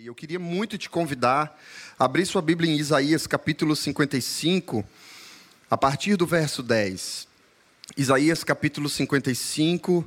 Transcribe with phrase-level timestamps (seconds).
[0.00, 1.60] E eu queria muito te convidar
[1.98, 4.82] a abrir sua Bíblia em Isaías capítulo 55,
[5.70, 7.28] a partir do verso 10.
[7.98, 10.02] Isaías capítulo 55,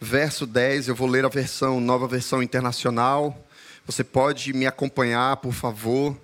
[0.00, 0.88] verso 10.
[0.88, 3.46] Eu vou ler a versão, nova versão internacional.
[3.86, 6.20] Você pode me acompanhar, por favor,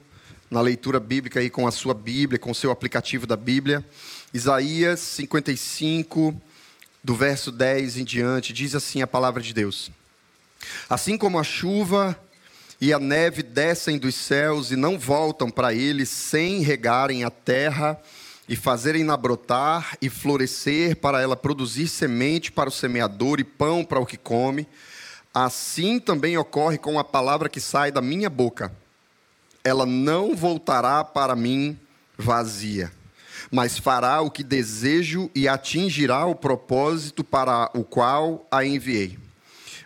[0.50, 3.86] na leitura bíblica aí com a sua Bíblia, com o seu aplicativo da Bíblia.
[4.34, 6.34] Isaías 55,
[7.04, 9.92] do verso 10 em diante, diz assim a palavra de Deus:
[10.88, 12.18] Assim como a chuva
[12.80, 18.00] e a neve descem dos céus e não voltam para ele sem regarem a terra
[18.48, 24.00] e fazerem-na brotar e florescer para ela produzir semente para o semeador e pão para
[24.00, 24.66] o que come,
[25.32, 28.72] assim também ocorre com a palavra que sai da minha boca.
[29.62, 31.78] Ela não voltará para mim
[32.16, 32.90] vazia,
[33.52, 39.19] mas fará o que desejo e atingirá o propósito para o qual a enviei.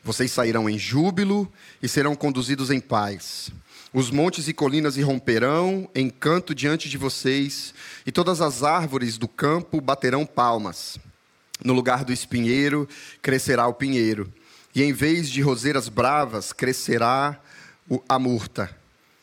[0.04, 1.50] Vocês sairão em júbilo
[1.82, 3.50] e serão conduzidos em paz.
[3.90, 7.72] Os montes e colinas irromperão em canto diante de vocês,
[8.04, 10.98] e todas as árvores do campo baterão palmas.
[11.64, 12.86] No lugar do espinheiro
[13.22, 14.30] crescerá o pinheiro,
[14.74, 17.40] e em vez de roseiras bravas crescerá
[18.06, 18.76] a murta.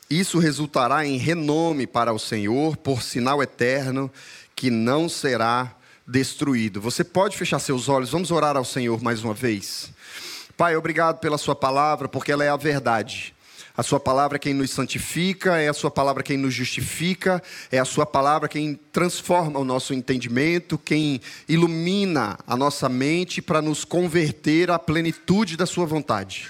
[0.10, 4.12] Isso resultará em renome para o Senhor, por sinal eterno
[4.56, 5.76] que não será
[6.08, 6.82] destruído.
[6.82, 9.92] Você pode fechar seus olhos, vamos orar ao Senhor mais uma vez.
[10.58, 13.34] Pai, obrigado pela Sua palavra, porque ela é a verdade.
[13.76, 17.80] A Sua palavra é quem nos santifica, é a Sua palavra quem nos justifica, é
[17.80, 23.86] a Sua palavra quem transforma o nosso entendimento, quem ilumina a nossa mente para nos
[23.86, 26.50] converter à plenitude da Sua vontade.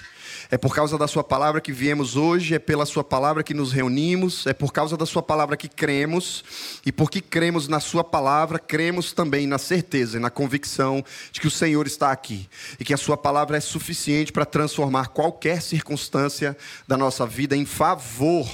[0.52, 3.72] É por causa da Sua palavra que viemos hoje, é pela Sua palavra que nos
[3.72, 6.44] reunimos, é por causa da Sua palavra que cremos,
[6.84, 11.46] e porque cremos na Sua palavra, cremos também na certeza e na convicção de que
[11.46, 16.54] o Senhor está aqui e que a Sua palavra é suficiente para transformar qualquer circunstância
[16.86, 18.46] da nossa vida em favor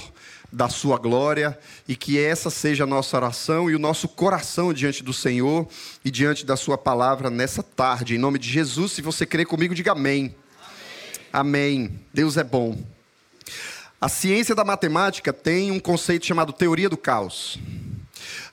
[0.49, 5.03] da sua glória e que essa seja a nossa oração e o nosso coração diante
[5.03, 5.67] do Senhor
[6.03, 8.15] e diante da sua palavra nessa tarde.
[8.15, 10.33] Em nome de Jesus, se você crê comigo, diga amém.
[11.31, 11.99] Amém.
[12.13, 12.77] Deus é bom.
[14.01, 17.59] A ciência da matemática tem um conceito chamado teoria do caos.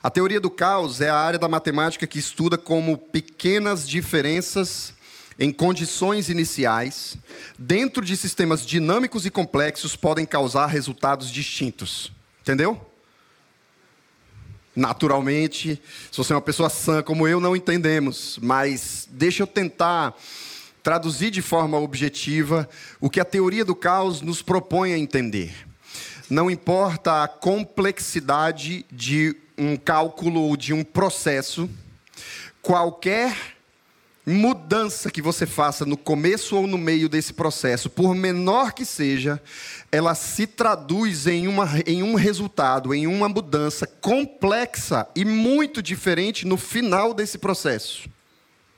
[0.02, 4.94] A teoria do caos é a área da matemática que estuda como pequenas diferenças
[5.38, 7.16] em condições iniciais,
[7.58, 12.10] dentro de sistemas dinâmicos e complexos, podem causar resultados distintos.
[12.40, 12.80] Entendeu?
[14.74, 20.14] Naturalmente, se você é uma pessoa sã como eu, não entendemos, mas deixa eu tentar
[20.86, 22.68] traduzir de forma objetiva
[23.00, 25.52] o que a teoria do caos nos propõe a entender.
[26.30, 31.68] Não importa a complexidade de um cálculo ou de um processo,
[32.62, 33.36] qualquer
[34.24, 39.42] mudança que você faça no começo ou no meio desse processo, por menor que seja,
[39.90, 46.46] ela se traduz em, uma, em um resultado, em uma mudança complexa e muito diferente
[46.46, 48.08] no final desse processo.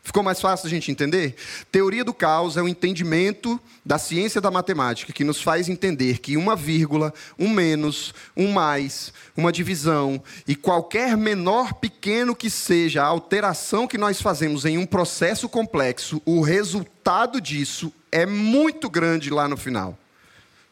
[0.08, 1.36] Ficou mais fácil a gente entender?
[1.70, 6.34] Teoria do caos é o entendimento da ciência da matemática que nos faz entender que
[6.34, 13.06] uma vírgula, um menos, um mais, uma divisão e qualquer menor pequeno que seja a
[13.06, 19.46] alteração que nós fazemos em um processo complexo, o resultado disso é muito grande lá
[19.46, 19.98] no final.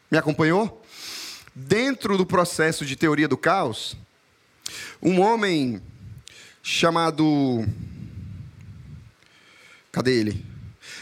[0.09, 0.83] Me acompanhou?
[1.53, 3.95] Dentro do processo de teoria do caos,
[4.99, 5.79] um homem
[6.63, 7.63] chamado
[9.97, 10.45] Cadê ele?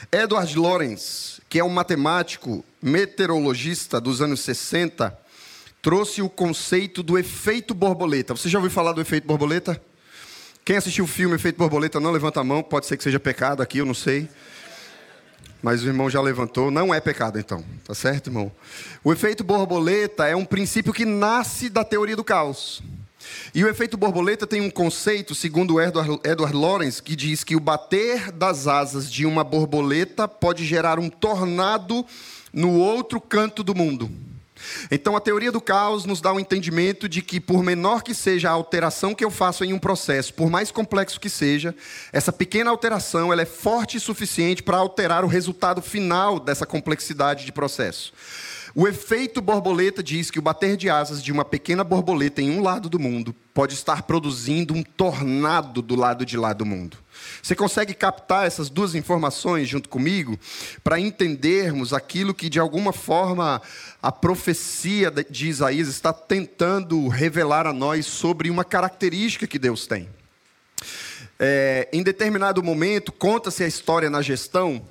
[0.10, 5.14] Edward Lorenz, que é um matemático meteorologista dos anos 60,
[5.82, 8.34] trouxe o conceito do efeito borboleta.
[8.34, 9.82] Você já ouviu falar do efeito borboleta?
[10.64, 13.62] Quem assistiu o filme Efeito Borboleta não levanta a mão, pode ser que seja pecado
[13.62, 14.30] aqui, eu não sei.
[15.62, 18.50] Mas o irmão já levantou, não é pecado então, tá certo, irmão?
[19.04, 22.82] O efeito borboleta é um princípio que nasce da teoria do caos.
[23.54, 27.60] E o efeito borboleta tem um conceito, segundo Edward, Edward Lawrence, que diz que o
[27.60, 32.06] bater das asas de uma borboleta pode gerar um tornado
[32.54, 34.10] no outro canto do mundo.
[34.90, 38.14] Então, a teoria do caos nos dá o um entendimento de que, por menor que
[38.14, 41.76] seja a alteração que eu faço em um processo, por mais complexo que seja,
[42.12, 47.46] essa pequena alteração ela é forte o suficiente para alterar o resultado final dessa complexidade
[47.46, 48.14] de processo.
[48.78, 52.62] O efeito borboleta diz que o bater de asas de uma pequena borboleta em um
[52.62, 56.98] lado do mundo pode estar produzindo um tornado do lado de lá do mundo.
[57.42, 60.38] Você consegue captar essas duas informações junto comigo
[60.84, 63.62] para entendermos aquilo que, de alguma forma,
[64.04, 70.10] a profecia de Isaías está tentando revelar a nós sobre uma característica que Deus tem.
[71.40, 74.86] É, em determinado momento, conta-se a história na gestão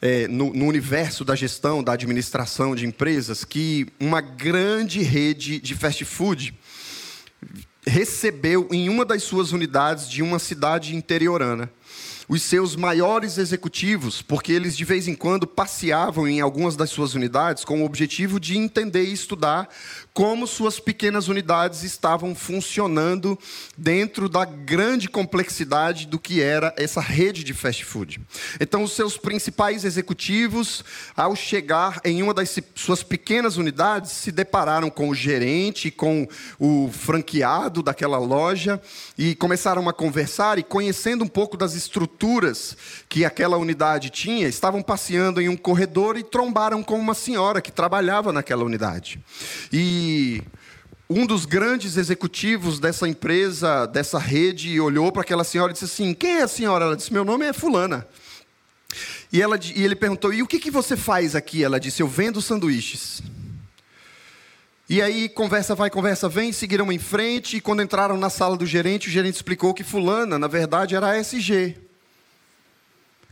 [0.00, 5.74] é, no, no universo da gestão, da administração de empresas, que uma grande rede de
[5.74, 6.54] fast food
[7.86, 11.70] recebeu em uma das suas unidades de uma cidade interiorana
[12.28, 17.14] os seus maiores executivos, porque eles de vez em quando passeavam em algumas das suas
[17.14, 19.68] unidades com o objetivo de entender e estudar
[20.12, 23.38] como suas pequenas unidades estavam funcionando
[23.76, 28.20] dentro da grande complexidade do que era essa rede de fast food.
[28.58, 30.82] Então, os seus principais executivos,
[31.14, 36.26] ao chegar em uma das suas pequenas unidades, se depararam com o gerente, com
[36.58, 38.80] o franqueado daquela loja
[39.18, 42.15] e começaram a conversar e conhecendo um pouco das estruturas
[43.08, 47.70] que aquela unidade tinha, estavam passeando em um corredor e trombaram com uma senhora que
[47.70, 49.20] trabalhava naquela unidade.
[49.72, 50.42] E
[51.08, 56.12] um dos grandes executivos dessa empresa, dessa rede, olhou para aquela senhora e disse assim:
[56.12, 56.86] Quem é a senhora?
[56.86, 58.06] Ela disse: Meu nome é Fulana.
[59.32, 61.62] E, ela, e ele perguntou: E o que, que você faz aqui?
[61.62, 63.22] Ela disse: Eu vendo sanduíches.
[64.88, 68.64] E aí, conversa vai, conversa vem, seguiram em frente, e quando entraram na sala do
[68.64, 71.76] gerente, o gerente explicou que Fulana, na verdade, era a SG.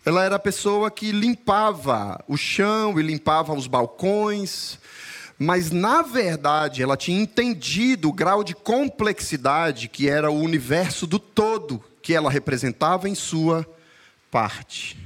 [0.05, 4.79] Ela era a pessoa que limpava o chão e limpava os balcões,
[5.39, 11.19] mas na verdade ela tinha entendido o grau de complexidade que era o universo do
[11.19, 13.67] todo que ela representava em sua
[14.31, 14.99] parte.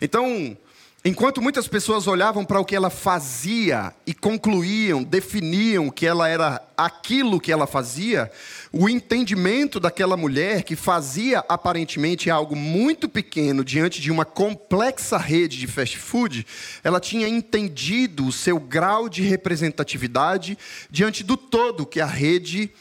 [0.00, 0.56] Então,
[1.04, 6.60] Enquanto muitas pessoas olhavam para o que ela fazia e concluíam, definiam que ela era
[6.76, 8.30] aquilo que ela fazia,
[8.72, 15.56] o entendimento daquela mulher que fazia aparentemente algo muito pequeno diante de uma complexa rede
[15.56, 16.44] de fast food,
[16.82, 20.58] ela tinha entendido o seu grau de representatividade
[20.90, 22.72] diante do todo que a rede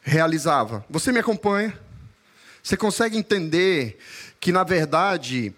[0.00, 0.82] realizava.
[0.88, 1.78] Você me acompanha?
[2.62, 3.98] Você consegue entender
[4.40, 5.54] que, na verdade,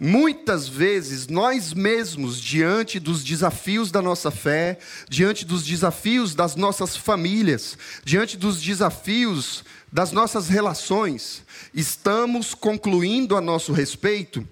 [0.00, 4.78] Muitas vezes nós mesmos, diante dos desafios da nossa fé,
[5.08, 11.42] diante dos desafios das nossas famílias, diante dos desafios das nossas relações,
[11.74, 14.46] estamos concluindo a nosso respeito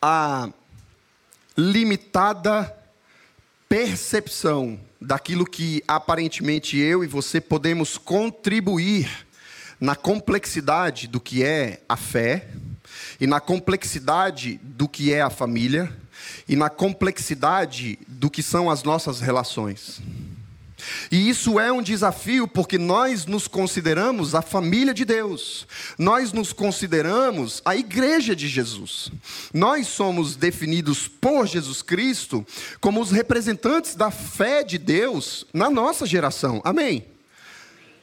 [0.00, 0.48] a
[1.56, 2.72] limitada
[3.68, 9.26] percepção daquilo que aparentemente eu e você podemos contribuir
[9.80, 12.48] na complexidade do que é a fé
[13.20, 15.92] e na complexidade do que é a família,
[16.48, 20.00] e na complexidade do que são as nossas relações.
[21.10, 25.66] E isso é um desafio porque nós nos consideramos a família de Deus,
[25.98, 29.10] nós nos consideramos a igreja de Jesus.
[29.52, 32.46] Nós somos definidos por Jesus Cristo
[32.80, 36.60] como os representantes da fé de Deus na nossa geração.
[36.64, 37.06] Amém?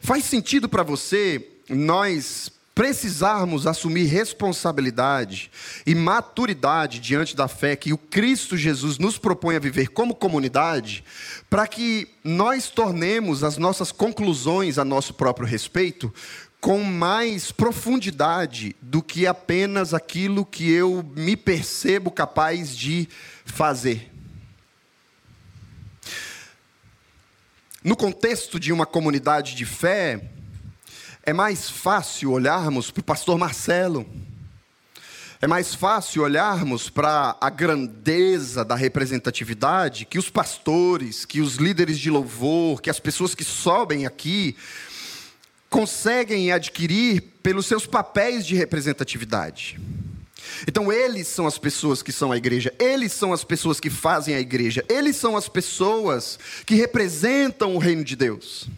[0.01, 5.51] Faz sentido para você nós precisarmos assumir responsabilidade
[5.85, 11.03] e maturidade diante da fé que o Cristo Jesus nos propõe a viver como comunidade,
[11.49, 16.13] para que nós tornemos as nossas conclusões a nosso próprio respeito
[16.61, 23.09] com mais profundidade do que apenas aquilo que eu me percebo capaz de
[23.43, 24.11] fazer.
[27.83, 30.29] No contexto de uma comunidade de fé,
[31.23, 34.05] é mais fácil olharmos para o pastor Marcelo,
[35.39, 41.97] é mais fácil olharmos para a grandeza da representatividade que os pastores, que os líderes
[41.97, 44.55] de louvor, que as pessoas que sobem aqui
[45.67, 49.79] conseguem adquirir pelos seus papéis de representatividade.
[50.67, 54.35] Então, eles são as pessoas que são a igreja, eles são as pessoas que fazem
[54.35, 58.69] a igreja, eles são as pessoas que representam o reino de Deus.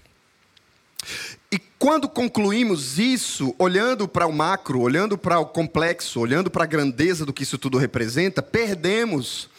[1.84, 7.26] Quando concluímos isso, olhando para o macro, olhando para o complexo, olhando para a grandeza
[7.26, 9.50] do que isso tudo representa, perdemos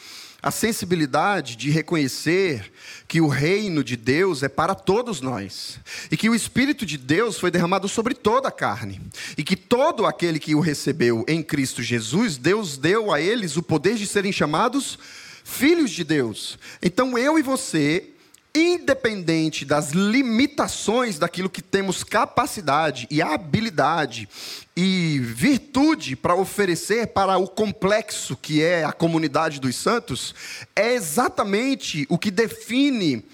[0.43, 2.73] a sensibilidade de reconhecer
[3.07, 5.79] que o reino de Deus é para todos nós,
[6.11, 9.03] e que o Espírito de Deus foi derramado sobre toda a carne,
[9.37, 13.63] e que todo aquele que o recebeu em Cristo Jesus, Deus deu a eles o
[13.63, 14.99] poder de serem chamados
[15.45, 16.59] filhos de Deus.
[16.83, 18.14] Então eu e você
[18.55, 24.29] independente das limitações daquilo que temos capacidade e habilidade
[24.77, 30.35] e virtude para oferecer para o complexo que é a comunidade dos santos,
[30.77, 33.25] é exatamente o que define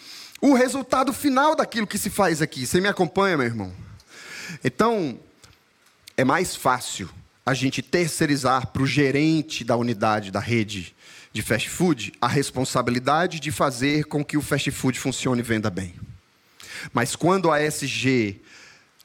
[0.40, 2.66] o resultado final daquilo que se faz aqui.
[2.66, 3.72] Você me acompanha, meu irmão?
[4.64, 5.18] Então,
[6.16, 7.10] é mais fácil
[7.44, 10.94] a gente terceirizar para o gerente da unidade da rede
[11.32, 15.70] de fast food a responsabilidade de fazer com que o fast food funcione e venda
[15.70, 15.94] bem.
[16.92, 18.40] Mas quando a SG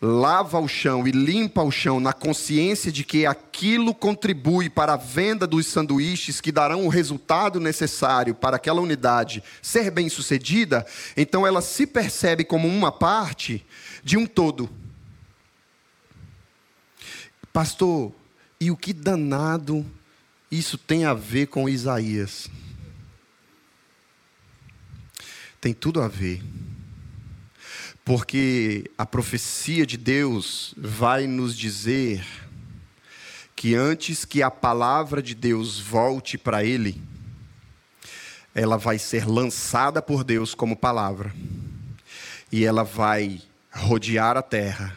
[0.02, 4.98] lava o chão e limpa o chão na consciência de que aquilo contribui para a
[4.98, 11.48] venda dos sanduíches que darão o resultado necessário para aquela unidade ser bem sucedida, então
[11.48, 13.66] ela se percebe como uma parte
[14.04, 14.70] de um todo.
[17.54, 18.12] Pastor,
[18.60, 19.86] e o que danado
[20.52, 22.50] isso tem a ver com Isaías?
[25.60, 26.44] Tem tudo a ver.
[28.04, 32.24] Porque a profecia de Deus vai nos dizer
[33.56, 37.02] que antes que a palavra de Deus volte para ele,
[38.54, 41.34] ela vai ser lançada por Deus como palavra.
[42.52, 44.96] E ela vai rodear a terra.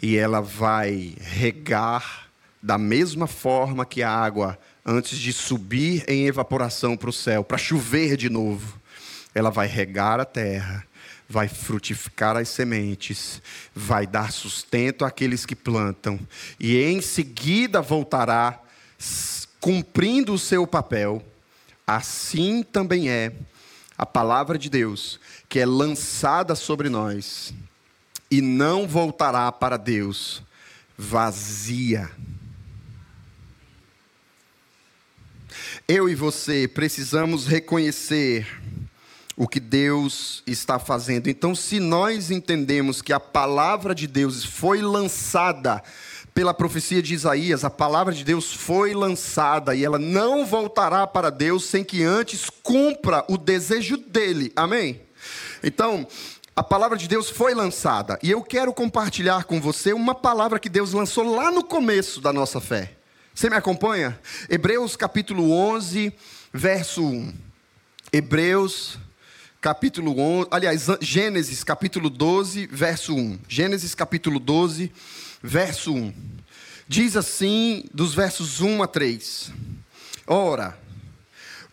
[0.00, 2.25] E ela vai regar
[2.66, 7.56] da mesma forma que a água antes de subir em evaporação para o céu, para
[7.56, 8.80] chover de novo.
[9.32, 10.84] Ela vai regar a terra
[11.28, 13.42] vai frutificar as sementes,
[13.74, 16.20] vai dar sustento àqueles que plantam,
[16.58, 18.60] e em seguida voltará
[19.60, 21.20] cumprindo o seu papel.
[21.84, 23.32] Assim também é
[23.98, 25.18] a palavra de Deus,
[25.48, 27.52] que é lançada sobre nós,
[28.30, 30.44] e não voltará para Deus
[30.96, 32.08] vazia.
[35.88, 38.44] Eu e você precisamos reconhecer
[39.36, 41.28] o que Deus está fazendo.
[41.28, 45.80] Então, se nós entendemos que a palavra de Deus foi lançada
[46.34, 51.30] pela profecia de Isaías, a palavra de Deus foi lançada e ela não voltará para
[51.30, 54.52] Deus sem que antes cumpra o desejo dele.
[54.56, 55.02] Amém?
[55.62, 56.04] Então,
[56.56, 60.68] a palavra de Deus foi lançada e eu quero compartilhar com você uma palavra que
[60.68, 62.96] Deus lançou lá no começo da nossa fé.
[63.36, 64.18] Você me acompanha?
[64.48, 66.10] Hebreus capítulo 11,
[66.50, 67.34] verso 1.
[68.10, 68.98] Hebreus
[69.60, 73.38] capítulo 11, aliás, Gênesis capítulo 12, verso 1.
[73.46, 74.90] Gênesis capítulo 12,
[75.42, 76.14] verso 1.
[76.88, 79.52] Diz assim, dos versos 1 a 3.
[80.26, 80.78] Ora,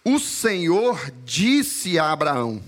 [0.04, 2.62] o Senhor disse a Abraão: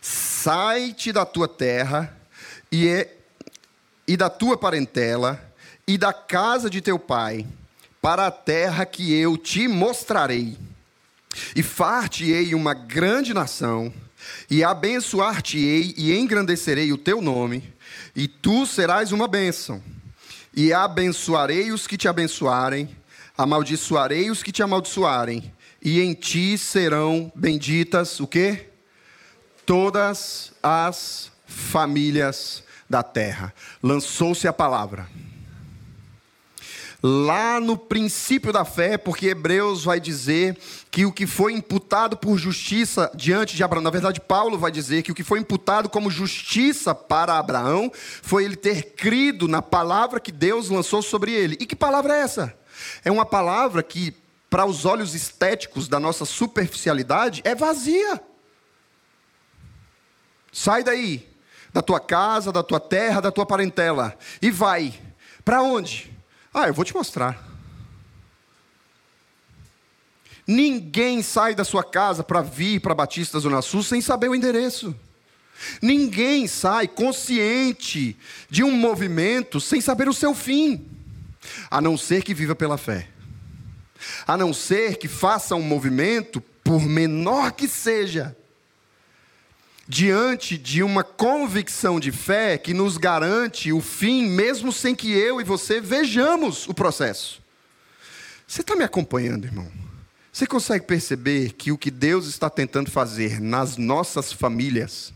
[0.00, 2.18] Sai-te da tua terra
[2.72, 3.14] e, é,
[4.08, 5.38] e da tua parentela
[5.86, 7.46] e da casa de teu pai,
[8.00, 10.56] para a terra que eu te mostrarei.
[11.54, 13.92] E far-te-ei uma grande nação
[14.50, 17.72] e abençoar-te-ei e engrandecerei o teu nome,
[18.14, 19.82] e tu serás uma bênção.
[20.54, 22.88] E abençoarei os que te abençoarem,
[23.36, 28.66] amaldiçoarei os que te amaldiçoarem, e em ti serão benditas o quê?
[29.64, 33.54] Todas as famílias da terra.
[33.82, 35.08] Lançou-se a palavra
[37.02, 40.56] lá no princípio da fé, porque Hebreus vai dizer
[40.90, 45.02] que o que foi imputado por justiça diante de Abraão, na verdade, Paulo vai dizer
[45.02, 50.20] que o que foi imputado como justiça para Abraão foi ele ter crido na palavra
[50.20, 51.56] que Deus lançou sobre ele.
[51.58, 52.54] E que palavra é essa?
[53.04, 54.14] É uma palavra que,
[54.48, 58.20] para os olhos estéticos da nossa superficialidade, é vazia.
[60.52, 61.28] Sai daí,
[61.72, 64.92] da tua casa, da tua terra, da tua parentela, e vai.
[65.44, 66.19] Para onde?
[66.52, 67.48] Ah, eu vou te mostrar.
[70.46, 74.94] Ninguém sai da sua casa para vir para Batista Zona Sul sem saber o endereço.
[75.80, 78.16] Ninguém sai consciente
[78.48, 80.88] de um movimento sem saber o seu fim,
[81.70, 83.08] a não ser que viva pela fé.
[84.26, 88.36] A não ser que faça um movimento, por menor que seja,
[89.90, 95.40] diante de uma convicção de fé que nos garante o fim, mesmo sem que eu
[95.40, 97.42] e você vejamos o processo.
[98.46, 99.68] Você está me acompanhando, irmão?
[100.32, 105.12] Você consegue perceber que o que Deus está tentando fazer nas nossas famílias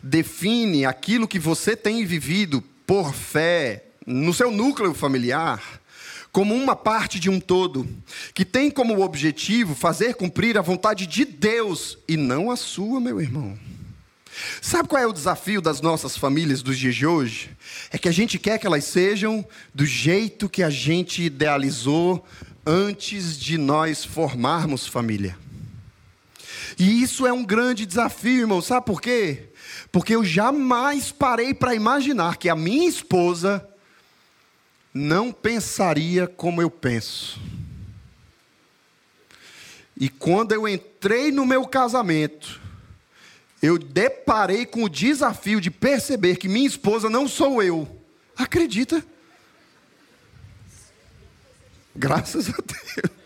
[0.00, 5.79] define aquilo que você tem vivido por fé no seu núcleo familiar?
[6.32, 7.88] Como uma parte de um todo,
[8.34, 13.20] que tem como objetivo fazer cumprir a vontade de Deus e não a sua, meu
[13.20, 13.58] irmão.
[14.62, 17.50] Sabe qual é o desafio das nossas famílias dos dias de hoje?
[17.90, 19.44] É que a gente quer que elas sejam
[19.74, 22.24] do jeito que a gente idealizou
[22.64, 25.36] antes de nós formarmos família.
[26.78, 28.62] E isso é um grande desafio, irmão.
[28.62, 29.50] Sabe por quê?
[29.90, 33.66] Porque eu jamais parei para imaginar que a minha esposa
[34.92, 37.40] não pensaria como eu penso.
[39.96, 42.60] E quando eu entrei no meu casamento,
[43.62, 48.00] eu deparei com o desafio de perceber que minha esposa não sou eu.
[48.36, 49.04] Acredita?
[51.94, 53.16] Graças a Deus.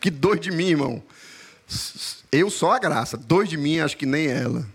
[0.00, 1.02] Que dois de mim, irmão.
[2.32, 4.66] Eu só a graça, dois de mim, acho que nem ela.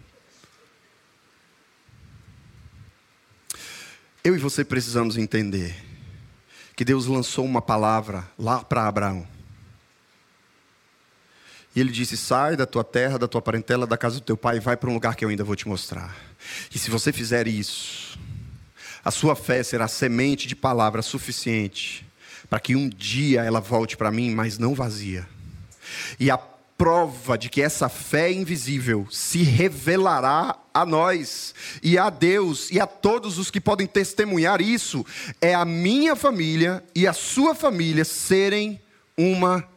[4.24, 5.89] Eu e você precisamos entender
[6.80, 9.28] que Deus lançou uma palavra lá para Abraão.
[11.76, 14.56] E ele disse: Sai da tua terra, da tua parentela, da casa do teu pai
[14.56, 16.16] e vai para um lugar que eu ainda vou te mostrar.
[16.74, 18.18] E se você fizer isso,
[19.04, 22.08] a sua fé será semente de palavra suficiente
[22.50, 25.28] para que um dia ela volte para mim, mas não vazia.
[26.18, 26.40] E a
[26.80, 32.88] prova de que essa fé invisível se revelará a nós e a Deus e a
[32.88, 35.06] todos os que podem testemunhar isso
[35.42, 38.82] é a minha família e a sua família serem
[39.18, 39.68] uma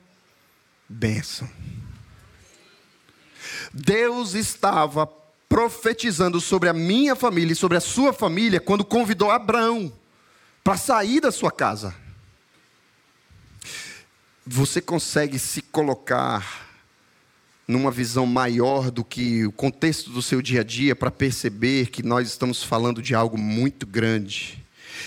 [0.88, 1.50] bênção.
[3.74, 5.04] Deus estava
[5.48, 9.92] profetizando sobre a minha família e sobre a sua família quando convidou Abraão
[10.62, 11.92] para sair da sua casa.
[14.46, 16.61] Você consegue se colocar
[17.72, 22.02] numa visão maior do que o contexto do seu dia a dia para perceber que
[22.02, 24.62] nós estamos falando de algo muito grande.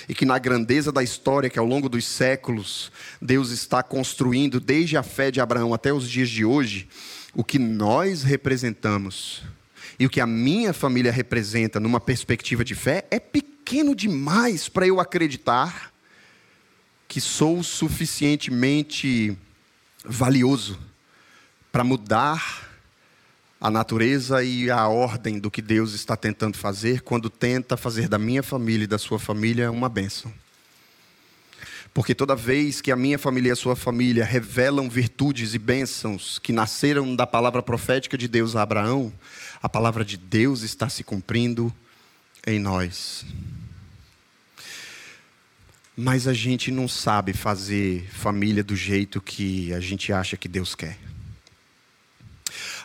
[0.10, 2.92] E que na grandeza da história que ao longo dos séculos
[3.22, 6.90] Deus está construindo desde a fé de Abraão até os dias de hoje,
[7.34, 9.44] o que nós representamos
[10.00, 14.88] e o que a minha família representa numa perspectiva de fé é pequeno demais para
[14.88, 15.94] eu acreditar
[17.08, 19.38] que sou suficientemente
[20.04, 20.80] valioso
[21.76, 22.70] para mudar
[23.60, 28.18] a natureza e a ordem do que Deus está tentando fazer quando tenta fazer da
[28.18, 30.32] minha família e da sua família uma bênção.
[31.94, 36.40] Porque toda vez que a minha família e a sua família revelam virtudes e bênçãos
[36.40, 39.12] que nasceram da palavra profética de Deus a Abraão,
[39.62, 41.76] a palavra de Deus está se cumprindo
[42.48, 43.26] em nós.
[45.94, 50.74] Mas a gente não sabe fazer família do jeito que a gente acha que Deus
[50.74, 50.98] quer.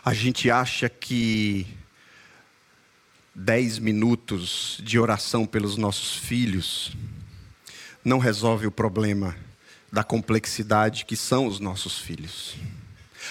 [0.03, 1.67] A gente acha que
[3.35, 6.91] dez minutos de oração pelos nossos filhos
[8.03, 9.37] não resolve o problema
[9.91, 12.55] da complexidade que são os nossos filhos.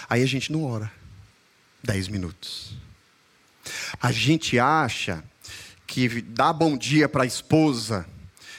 [0.09, 0.93] Aí a gente não ora.
[1.83, 2.77] Dez minutos.
[4.01, 5.25] A gente acha
[5.89, 8.07] que dar bom dia para a esposa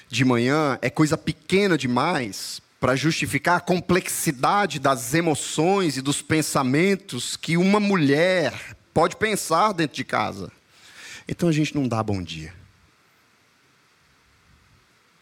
[0.09, 7.37] de manhã é coisa pequena demais para justificar a complexidade das emoções e dos pensamentos
[7.37, 10.51] que uma mulher pode pensar dentro de casa.
[11.27, 12.51] Então a gente não dá bom dia.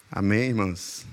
[0.09, 1.05] Amém, irmãs?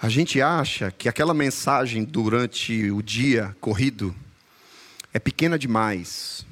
[0.00, 4.16] A gente acha que aquela mensagem durante o dia corrido
[5.12, 6.46] é pequena demais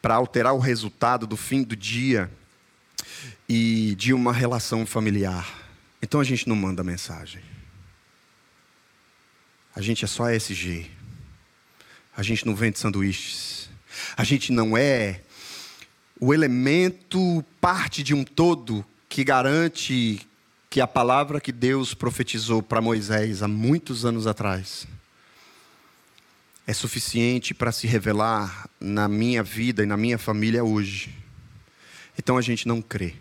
[0.00, 2.30] para alterar o resultado do fim do dia
[3.48, 5.66] e de uma relação familiar.
[6.02, 7.42] Então a gente não manda mensagem.
[9.74, 10.90] A gente é só SG.
[12.16, 13.68] A gente não vende sanduíches.
[14.16, 15.20] A gente não é
[16.18, 20.26] o elemento, parte de um todo, que garante
[20.70, 24.86] que a palavra que Deus profetizou para Moisés há muitos anos atrás
[26.66, 31.14] é suficiente para se revelar na minha vida e na minha família hoje.
[32.18, 33.14] Então a gente não crê.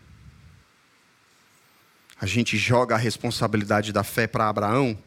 [2.19, 4.97] A gente joga a responsabilidade da fé para Abraão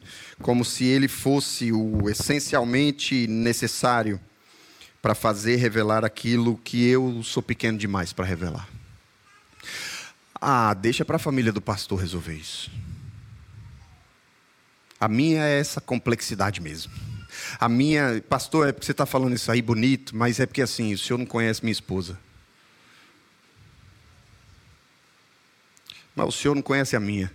[0.43, 4.21] como se ele fosse o essencialmente necessário
[5.01, 8.69] para fazer revelar aquilo que eu sou pequeno demais para revelar.
[10.41, 12.71] Ah, deixa para a família do pastor resolver isso.
[15.01, 16.93] A minha é essa complexidade mesmo.
[17.59, 20.93] A minha, pastor, é porque você está falando isso aí bonito, mas é porque assim,
[20.93, 22.19] o senhor não conhece minha esposa.
[26.19, 27.33] Mas o senhor não conhece a minha.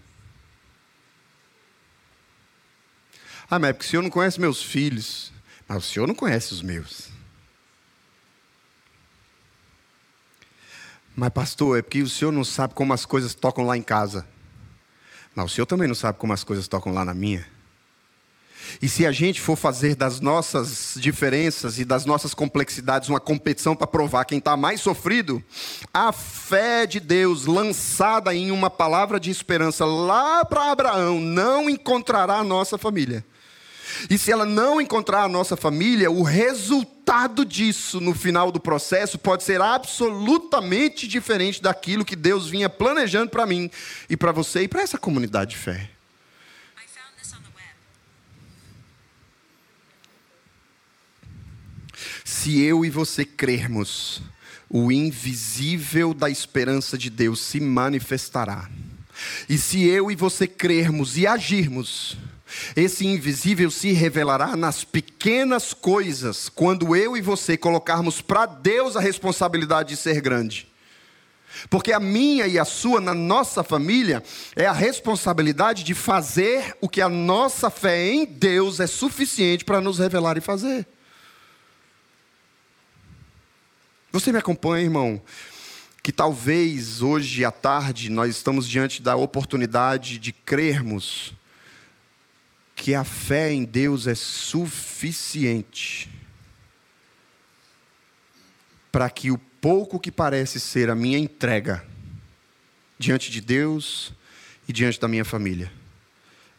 [3.49, 5.31] Ah, mas é porque o senhor não conhece meus filhos.
[5.65, 7.07] Mas o senhor não conhece os meus.
[11.15, 14.27] Mas, pastor, é porque o senhor não sabe como as coisas tocam lá em casa.
[15.33, 17.47] Mas o senhor também não sabe como as coisas tocam lá na minha.
[18.81, 23.75] E se a gente for fazer das nossas diferenças e das nossas complexidades uma competição
[23.75, 25.43] para provar quem está mais sofrido,
[25.93, 32.35] a fé de Deus lançada em uma palavra de esperança lá para Abraão não encontrará
[32.35, 33.23] a nossa família.
[34.09, 39.17] E se ela não encontrar a nossa família, o resultado disso no final do processo
[39.17, 43.69] pode ser absolutamente diferente daquilo que Deus vinha planejando para mim
[44.09, 45.92] e para você e para essa comunidade de fé.
[52.43, 54.21] Se eu e você crermos,
[54.69, 58.69] o invisível da esperança de Deus se manifestará.
[59.47, 62.17] E se eu e você crermos e agirmos,
[62.75, 68.99] Esse invisível se revelará nas pequenas coisas, quando eu e você colocarmos para Deus a
[68.99, 70.67] responsabilidade de ser grande.
[71.69, 74.23] Porque a minha e a sua, na nossa família,
[74.55, 79.79] é a responsabilidade de fazer o que a nossa fé em Deus é suficiente para
[79.79, 80.85] nos revelar e fazer.
[84.13, 85.19] Você me acompanha, irmão?
[86.03, 91.33] Que talvez hoje à tarde nós estamos diante da oportunidade de crermos
[92.75, 96.07] que a fé em Deus é suficiente
[98.91, 101.83] para que o pouco que parece ser a minha entrega
[102.99, 104.13] diante de Deus
[104.67, 105.71] e diante da minha família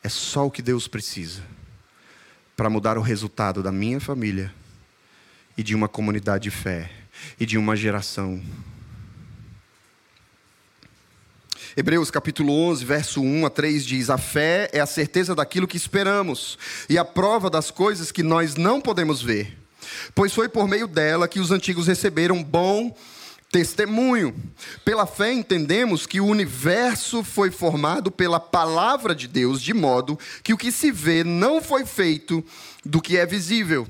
[0.02, 1.44] é só o que Deus precisa
[2.56, 4.52] para mudar o resultado da minha família
[5.56, 7.03] e de uma comunidade de fé
[7.38, 8.42] e de uma geração.
[11.76, 15.76] Hebreus capítulo 11, verso 1 a 3 diz: A fé é a certeza daquilo que
[15.76, 16.56] esperamos
[16.88, 19.58] e a prova das coisas que nós não podemos ver.
[20.14, 22.96] Pois foi por meio dela que os antigos receberam bom
[23.50, 24.34] testemunho.
[24.84, 30.52] Pela fé entendemos que o universo foi formado pela palavra de Deus, de modo que
[30.52, 32.44] o que se vê não foi feito
[32.84, 33.86] do que é visível.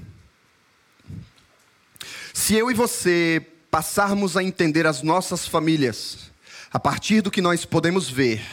[2.36, 6.32] Se eu e você passarmos a entender as nossas famílias
[6.72, 8.44] a partir do que nós podemos ver,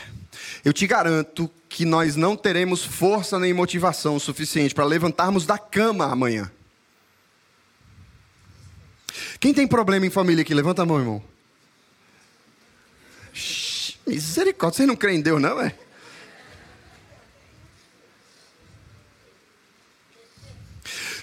[0.63, 6.05] eu te garanto que nós não teremos força nem motivação suficiente para levantarmos da cama
[6.05, 6.49] amanhã.
[9.39, 10.53] Quem tem problema em família aqui?
[10.53, 11.23] Levanta a mão, irmão.
[14.05, 15.75] Misericórdia, vocês não creem em Deus, não, é?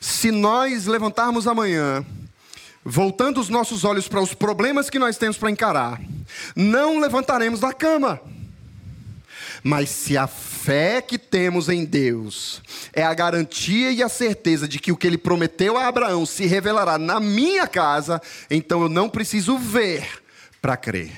[0.00, 2.04] Se nós levantarmos amanhã,
[2.88, 6.00] voltando os nossos olhos para os problemas que nós temos para encarar,
[6.56, 8.20] não levantaremos da cama.
[9.62, 14.78] Mas se a fé que temos em Deus é a garantia e a certeza de
[14.78, 19.08] que o que ele prometeu a Abraão se revelará na minha casa, então eu não
[19.08, 20.06] preciso ver
[20.62, 21.12] para crer.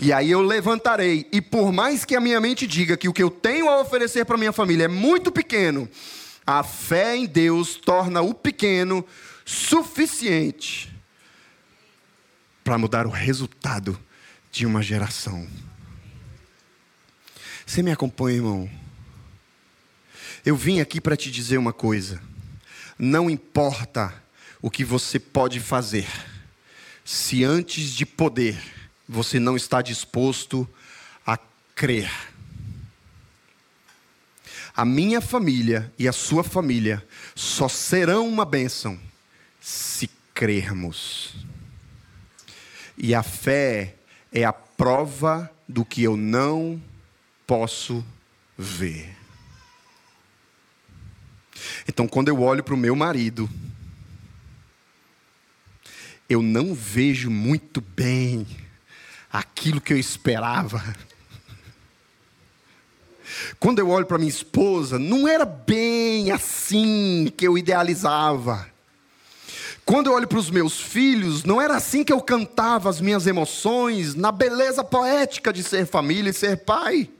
[0.00, 3.22] E aí eu levantarei, e por mais que a minha mente diga que o que
[3.22, 5.88] eu tenho a oferecer para minha família é muito pequeno,
[6.46, 9.04] a fé em Deus torna o pequeno
[9.44, 10.92] suficiente
[12.62, 13.98] para mudar o resultado
[14.50, 15.48] de uma geração.
[17.66, 18.70] Você me acompanha, irmão?
[20.44, 22.20] Eu vim aqui para te dizer uma coisa.
[22.98, 24.22] Não importa
[24.60, 26.06] o que você pode fazer,
[27.04, 28.60] se antes de poder
[29.08, 30.68] você não está disposto
[31.26, 31.36] a
[31.74, 32.10] crer.
[34.74, 38.98] A minha família e a sua família só serão uma bênção
[39.62, 41.36] se crermos.
[42.98, 43.94] E a fé
[44.32, 46.82] é a prova do que eu não
[47.46, 48.04] posso
[48.58, 49.16] ver.
[51.88, 53.48] Então, quando eu olho para o meu marido,
[56.28, 58.46] eu não vejo muito bem
[59.32, 60.82] aquilo que eu esperava.
[63.60, 68.71] Quando eu olho para minha esposa, não era bem assim que eu idealizava.
[69.92, 73.26] Quando eu olho para os meus filhos, não era assim que eu cantava as minhas
[73.26, 77.10] emoções, na beleza poética de ser família e ser pai.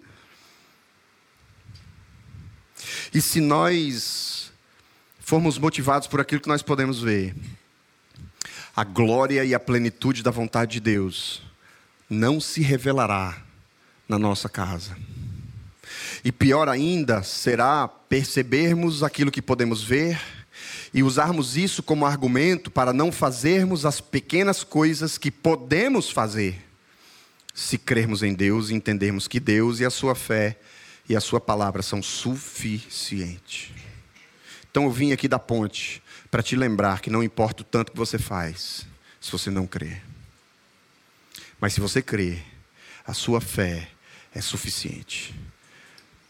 [3.12, 4.50] E se nós
[5.20, 7.36] formos motivados por aquilo que nós podemos ver,
[8.74, 11.42] a glória e a plenitude da vontade de Deus
[12.08, 13.36] não se revelará
[14.08, 14.96] na nossa casa.
[16.24, 20.41] E pior ainda será percebermos aquilo que podemos ver
[20.92, 26.62] e usarmos isso como argumento para não fazermos as pequenas coisas que podemos fazer,
[27.54, 30.58] se crermos em Deus e entendermos que Deus e a sua fé
[31.08, 33.70] e a sua palavra são suficientes.
[34.70, 37.98] Então eu vim aqui da ponte para te lembrar que não importa o tanto que
[37.98, 38.86] você faz,
[39.20, 40.02] se você não crer.
[41.60, 42.42] Mas se você crer,
[43.06, 43.88] a sua fé
[44.34, 45.34] é suficiente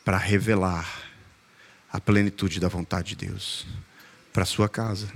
[0.05, 1.11] para revelar
[1.93, 3.67] a plenitude da vontade de Deus
[4.33, 5.09] para sua casa.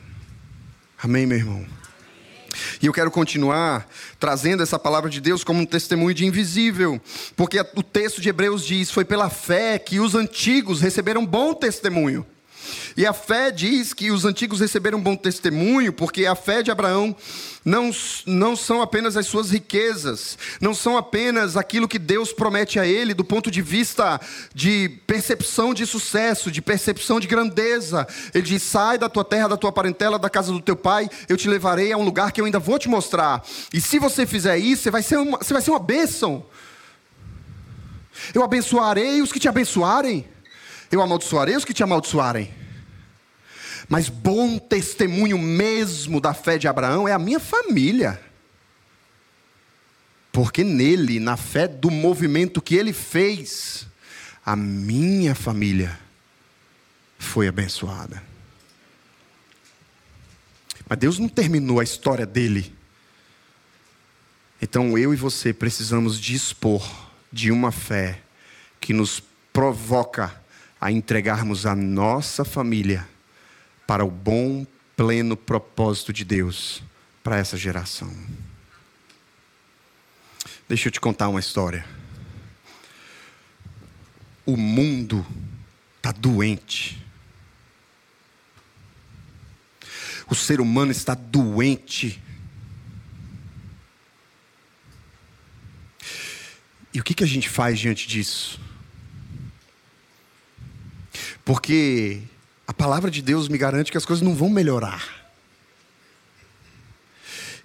[1.03, 1.67] Amém, meu irmão?
[2.81, 7.01] E eu quero continuar trazendo essa palavra de Deus como um testemunho de invisível,
[7.35, 12.27] porque o texto de Hebreus diz: Foi pela fé que os antigos receberam bom testemunho.
[12.97, 17.15] E a fé diz que os antigos receberam bom testemunho, porque a fé de Abraão
[17.67, 17.91] não,
[18.25, 23.13] não são apenas as suas riquezas, não são apenas aquilo que Deus promete a ele
[23.13, 24.21] do ponto de vista
[24.55, 28.07] de percepção de sucesso, de percepção de grandeza.
[28.33, 31.37] Ele diz: sai da tua terra, da tua parentela, da casa do teu pai, eu
[31.37, 33.45] te levarei a um lugar que eu ainda vou te mostrar.
[33.75, 36.47] E se você fizer isso, você vai ser uma, você vai ser uma bênção.
[38.33, 40.25] Eu abençoarei os que te abençoarem.
[40.89, 42.66] eu amaldiçoarei os que te amaldiçoarem.
[43.89, 48.21] Mas bom testemunho mesmo da fé de Abraão é a minha família.
[50.33, 53.87] Porque nele, na fé do movimento que ele fez,
[54.45, 55.99] a minha família
[57.19, 58.23] foi abençoada.
[60.89, 62.75] Mas Deus não terminou a história dele.
[64.61, 66.85] Então eu e você precisamos dispor
[67.33, 68.21] de uma fé
[68.81, 69.23] que nos
[69.53, 70.35] provoca
[70.81, 73.07] a entregarmos a nossa família
[73.87, 76.83] para o bom, pleno propósito de Deus
[77.23, 78.13] para essa geração.
[80.69, 81.87] Deixa eu te contar uma história.
[84.45, 85.25] O mundo
[85.97, 87.05] está doente.
[90.29, 92.21] O ser humano está doente.
[96.93, 98.59] E o que, que a gente faz diante disso?
[101.45, 102.23] Porque
[102.67, 105.27] a palavra de Deus me garante que as coisas não vão melhorar.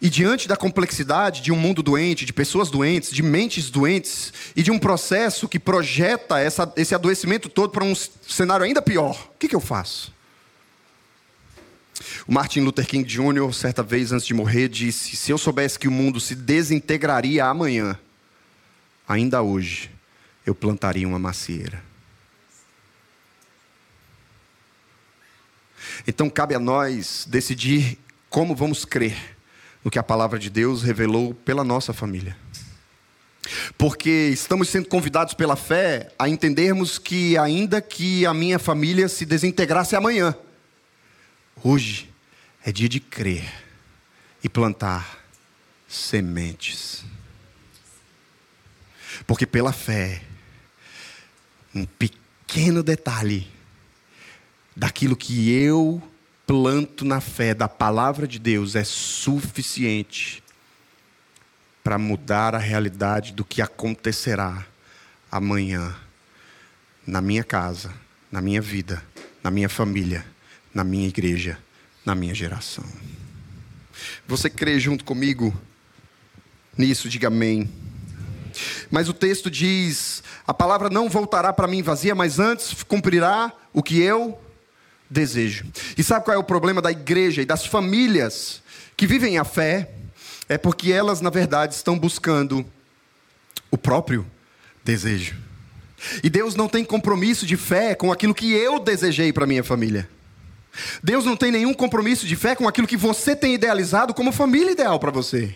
[0.02, 4.64] E diante da complexidade de um mundo doente, de pessoas doentes, de mentes doentes, e
[4.64, 9.38] de um processo que projeta essa, esse adoecimento todo para um cenário ainda pior, o
[9.38, 10.12] que, que eu faço?
[12.28, 15.88] O Martin Luther King Jr., certa vez antes de morrer, disse: Se eu soubesse que
[15.88, 17.98] o mundo se desintegraria amanhã,
[19.08, 19.92] ainda hoje,
[20.44, 21.91] eu plantaria uma macieira.
[26.08, 27.98] Então cabe a nós decidir
[28.30, 29.38] como vamos crer
[29.84, 32.36] no que a palavra de Deus revelou pela nossa família.
[33.78, 39.26] Porque estamos sendo convidados pela fé a entendermos que, ainda que a minha família se
[39.26, 40.36] desintegrasse amanhã,
[41.64, 42.10] hoje
[42.64, 43.52] é dia de crer
[44.44, 45.20] e plantar
[45.88, 47.04] sementes.
[49.26, 50.22] Porque pela fé,
[51.74, 53.48] um pequeno detalhe
[54.76, 56.02] daquilo que eu
[56.46, 60.44] planto na fé da palavra de Deus é suficiente
[61.84, 64.66] para mudar a realidade do que acontecerá
[65.32, 65.96] amanhã
[67.06, 67.94] na minha casa,
[68.32, 69.04] na minha vida,
[69.44, 70.26] na minha família,
[70.74, 71.58] na minha igreja,
[72.06, 72.86] na minha geração.
[74.28, 75.54] Você crê junto comigo
[76.78, 77.10] nisso?
[77.10, 77.70] Diga amém.
[78.90, 83.82] Mas o texto diz: a palavra não voltará para mim vazia, mas antes cumprirá o
[83.82, 84.40] que eu
[85.12, 85.66] desejo.
[85.98, 88.64] E sabe qual é o problema da igreja e das famílias
[88.96, 89.92] que vivem a fé?
[90.48, 92.66] É porque elas, na verdade, estão buscando
[93.70, 94.26] o próprio
[94.84, 95.36] desejo.
[96.24, 100.10] E Deus não tem compromisso de fé com aquilo que eu desejei para minha família.
[101.04, 104.72] Deus não tem nenhum compromisso de fé com aquilo que você tem idealizado como família
[104.72, 105.54] ideal para você.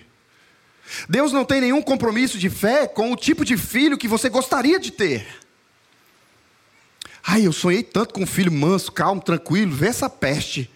[1.10, 4.80] Deus não tem nenhum compromisso de fé com o tipo de filho que você gostaria
[4.80, 5.26] de ter.
[7.28, 10.70] Ai, eu sonhei tanto com um filho manso, calmo, tranquilo, vê essa peste.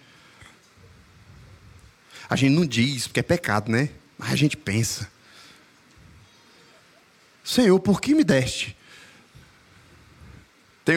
[2.28, 3.88] A gente não diz, porque é pecado, né?
[4.18, 5.08] Mas a gente pensa.
[7.44, 8.76] Senhor, por que me deste?
[10.84, 10.96] Tem,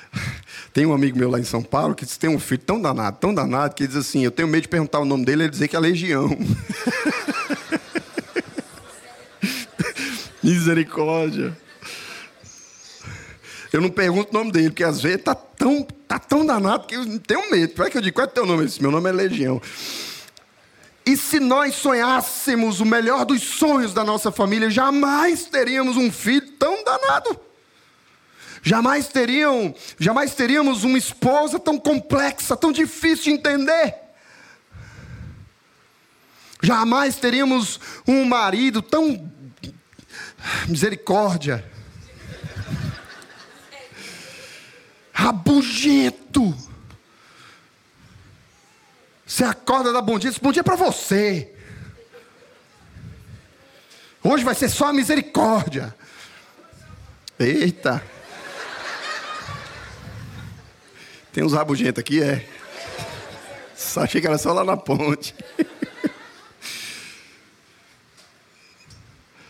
[0.72, 3.34] tem um amigo meu lá em São Paulo que tem um filho tão danado, tão
[3.34, 5.76] danado, que diz assim: Eu tenho medo de perguntar o nome dele e dizer que
[5.76, 6.28] é Legião.
[10.42, 11.56] Misericórdia.
[13.72, 16.94] Eu não pergunto o nome dele, porque às vezes tá tão, tá tão danado que
[16.94, 17.74] eu tenho medo.
[17.74, 18.16] Como é que eu digo?
[18.16, 18.66] Qual é teu nome?
[18.80, 19.60] Meu nome é Legião.
[21.04, 26.50] E se nós sonhássemos o melhor dos sonhos da nossa família, jamais teríamos um filho
[26.52, 27.38] tão danado.
[28.62, 33.94] Jamais teriam, jamais teríamos uma esposa tão complexa, tão difícil de entender.
[36.62, 39.30] Jamais teríamos um marido tão
[40.66, 41.64] misericórdia
[45.28, 46.56] rabugento.
[49.26, 51.52] Você acorda da bom dia, bom dia para você.
[54.24, 55.94] Hoje vai ser só a misericórdia.
[57.38, 58.02] Eita.
[61.30, 62.48] Tem uns rabugentos aqui, é.
[63.76, 65.34] Só achei que era só lá na ponte.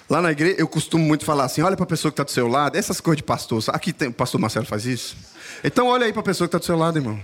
[0.08, 2.30] Lá na igreja, eu costumo muito falar assim: olha para a pessoa que está do
[2.30, 3.62] seu lado, essas coisas de pastor.
[3.68, 5.16] Aqui tem, o pastor Marcelo faz isso.
[5.62, 7.22] Então, olha aí para a pessoa que está do seu lado, irmão.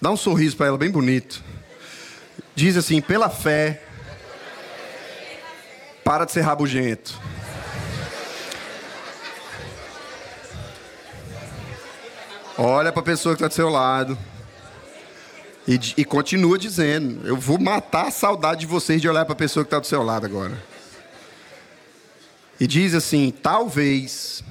[0.00, 1.44] Dá um sorriso para ela, bem bonito.
[2.54, 3.82] Diz assim: pela fé,
[6.02, 7.20] para de ser rabugento.
[12.56, 14.16] Olha para a pessoa que está do seu lado.
[15.68, 19.36] E, e continua dizendo: Eu vou matar a saudade de vocês de olhar para a
[19.36, 20.73] pessoa que está do seu lado agora.
[22.64, 24.42] E diz assim: talvez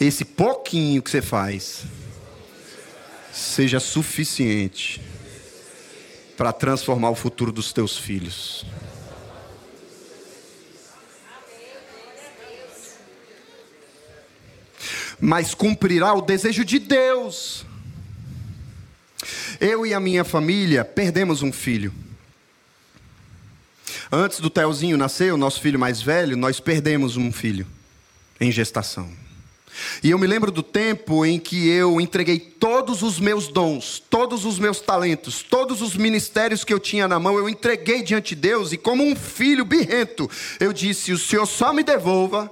[0.00, 1.82] esse pouquinho que você faz
[3.32, 5.02] seja suficiente
[6.36, 8.64] para transformar o futuro dos teus filhos.
[15.20, 17.66] Mas cumprirá o desejo de Deus.
[19.58, 21.92] Eu e a minha família perdemos um filho.
[24.10, 27.66] Antes do Telzinho nascer, o nosso filho mais velho, nós perdemos um filho
[28.40, 29.10] em gestação.
[30.02, 34.44] E eu me lembro do tempo em que eu entreguei todos os meus dons, todos
[34.44, 38.40] os meus talentos, todos os ministérios que eu tinha na mão, eu entreguei diante de
[38.40, 42.50] Deus e, como um filho birrento, eu disse: O Senhor só me devolva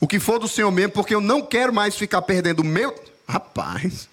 [0.00, 2.94] o que for do Senhor mesmo, porque eu não quero mais ficar perdendo o meu.
[3.28, 4.08] Rapaz,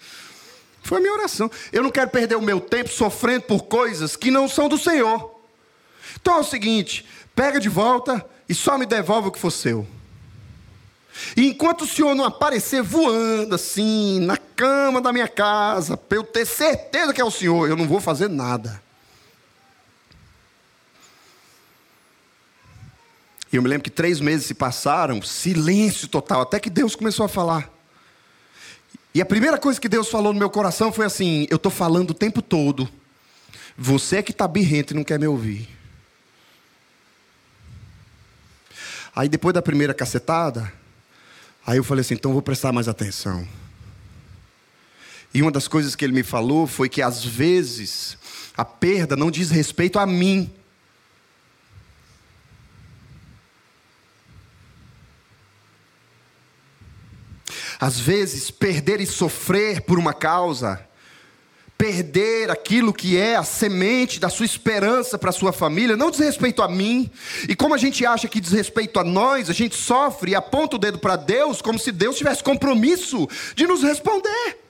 [0.82, 1.50] foi a minha oração.
[1.72, 5.31] Eu não quero perder o meu tempo sofrendo por coisas que não são do Senhor.
[6.20, 9.86] Então é o seguinte: pega de volta e só me devolve o que for seu.
[11.36, 16.24] E enquanto o senhor não aparecer voando assim, na cama da minha casa, para eu
[16.24, 18.82] ter certeza que é o senhor, eu não vou fazer nada.
[23.52, 27.26] E eu me lembro que três meses se passaram, silêncio total, até que Deus começou
[27.26, 27.70] a falar.
[29.14, 32.12] E a primeira coisa que Deus falou no meu coração foi assim: eu estou falando
[32.12, 32.88] o tempo todo,
[33.76, 35.68] você é que está birrento e não quer me ouvir.
[39.14, 40.72] Aí depois da primeira cacetada,
[41.66, 43.46] Aí eu falei assim: então vou prestar mais atenção.
[45.32, 48.18] E uma das coisas que ele me falou foi que às vezes
[48.56, 50.52] a perda não diz respeito a mim.
[57.80, 60.86] Às vezes, perder e sofrer por uma causa
[61.82, 66.20] perder aquilo que é a semente da sua esperança para a sua família, não diz
[66.20, 67.10] respeito a mim.
[67.48, 70.76] E como a gente acha que diz respeito a nós, a gente sofre e aponta
[70.76, 74.60] o dedo para Deus como se Deus tivesse compromisso de nos responder.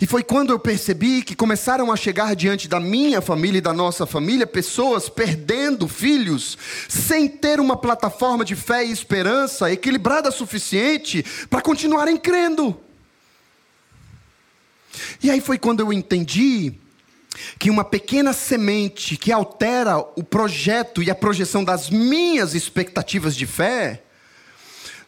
[0.00, 3.72] E foi quando eu percebi que começaram a chegar diante da minha família e da
[3.72, 11.24] nossa família pessoas perdendo filhos, sem ter uma plataforma de fé e esperança equilibrada suficiente
[11.48, 12.87] para continuarem crendo.
[15.22, 16.74] E aí foi quando eu entendi
[17.58, 23.46] que uma pequena semente que altera o projeto e a projeção das minhas expectativas de
[23.46, 24.02] fé,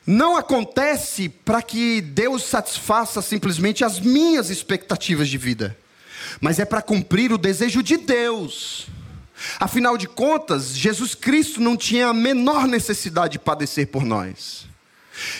[0.07, 5.77] não acontece para que Deus satisfaça simplesmente as minhas expectativas de vida,
[6.41, 8.87] mas é para cumprir o desejo de Deus.
[9.59, 14.70] Afinal de contas, Jesus Cristo não tinha a menor necessidade de padecer por nós.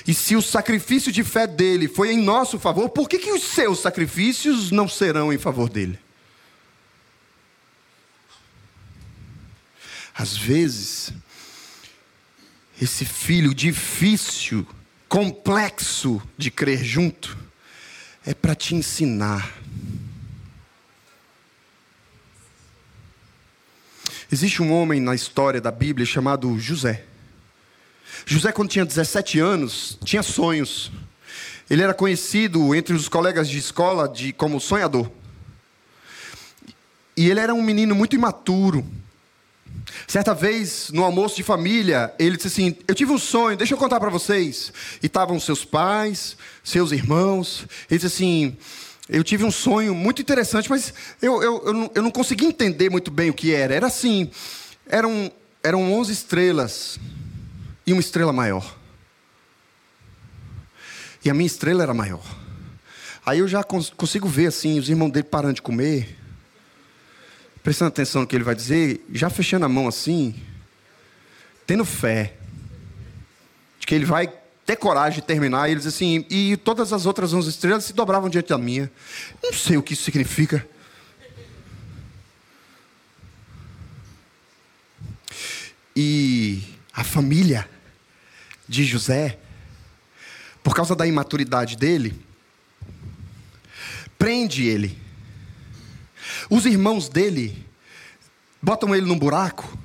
[0.07, 3.43] E se o sacrifício de fé dele foi em nosso favor, por que, que os
[3.43, 5.99] seus sacrifícios não serão em favor dele?
[10.15, 11.13] Às vezes,
[12.81, 14.67] esse filho difícil,
[15.09, 17.39] complexo de crer junto,
[18.27, 19.55] é para te ensinar.
[24.33, 27.10] Existe um homem na história da Bíblia chamado José.
[28.27, 30.91] José, quando tinha 17 anos, tinha sonhos.
[31.69, 35.11] Ele era conhecido entre os colegas de escola de, como sonhador.
[37.17, 38.85] E ele era um menino muito imaturo.
[40.07, 43.79] Certa vez, no almoço de família, ele disse assim: Eu tive um sonho, deixa eu
[43.79, 44.73] contar para vocês.
[45.03, 47.67] E estavam seus pais, seus irmãos.
[47.89, 48.57] Ele disse assim:
[49.09, 52.91] Eu tive um sonho muito interessante, mas eu, eu, eu, não, eu não consegui entender
[52.91, 53.75] muito bem o que era.
[53.75, 54.31] Era assim:
[54.89, 55.31] eram,
[55.63, 56.99] eram 11 estrelas
[57.91, 58.77] e uma estrela maior.
[61.25, 62.25] E a minha estrela era maior.
[63.27, 66.17] Aí eu já consigo ver assim, os irmãos dele parando de comer,
[67.63, 70.41] prestando atenção no que ele vai dizer, já fechando a mão assim,
[71.67, 72.35] tendo fé
[73.81, 74.33] de que ele vai
[74.65, 75.69] ter coragem de terminar.
[75.69, 78.91] E ele diz assim: e todas as outras onze estrelas se dobravam diante da minha.
[79.43, 80.67] Não sei o que isso significa.
[85.95, 87.69] E a família
[88.71, 89.37] de José,
[90.63, 92.25] por causa da imaturidade dele,
[94.17, 94.97] prende ele.
[96.49, 97.67] Os irmãos dele
[98.63, 99.77] botam ele num buraco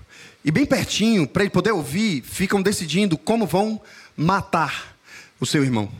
[0.43, 3.81] e bem pertinho, para ele poder ouvir, ficam decidindo como vão
[4.15, 4.95] matar
[5.39, 5.91] o seu irmão.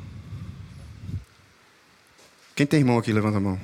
[2.55, 3.59] Quem tem irmão aqui, levanta a mão.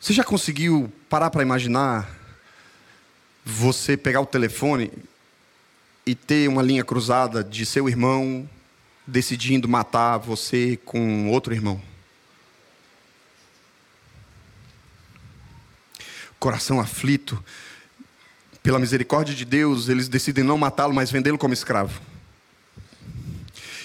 [0.00, 2.08] Você já conseguiu parar para imaginar
[3.44, 4.90] você pegar o telefone
[6.06, 8.48] e ter uma linha cruzada de seu irmão
[9.06, 11.80] decidindo matar você com outro irmão.
[16.38, 17.42] Coração aflito,
[18.62, 22.00] pela misericórdia de Deus, eles decidem não matá-lo, mas vendê-lo como escravo.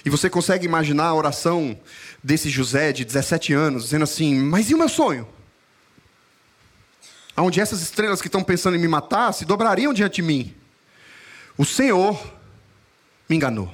[0.04, 1.78] E você consegue imaginar a oração
[2.24, 5.28] desse José de 17 anos, dizendo assim: Mas e o meu sonho?
[7.36, 10.56] Onde essas estrelas que estão pensando em me matar se dobrariam diante de mim.
[11.60, 12.18] O Senhor
[13.28, 13.70] me enganou.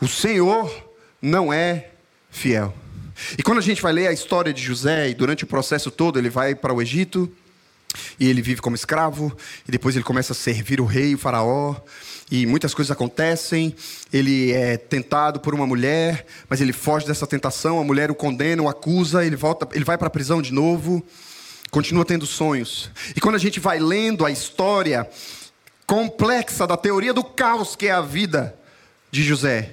[0.00, 0.90] O Senhor
[1.22, 1.90] não é
[2.28, 2.74] fiel.
[3.38, 6.18] E quando a gente vai ler a história de José, e durante o processo todo
[6.18, 7.32] ele vai para o Egito,
[8.18, 9.32] e ele vive como escravo,
[9.68, 11.76] e depois ele começa a servir o rei, o faraó,
[12.28, 13.72] e muitas coisas acontecem.
[14.12, 18.64] Ele é tentado por uma mulher, mas ele foge dessa tentação, a mulher o condena,
[18.64, 21.06] o acusa, ele volta, ele vai para a prisão de novo,
[21.70, 22.90] continua tendo sonhos.
[23.14, 25.08] E quando a gente vai lendo a história
[25.86, 28.54] complexa da teoria do caos que é a vida
[29.10, 29.72] de José,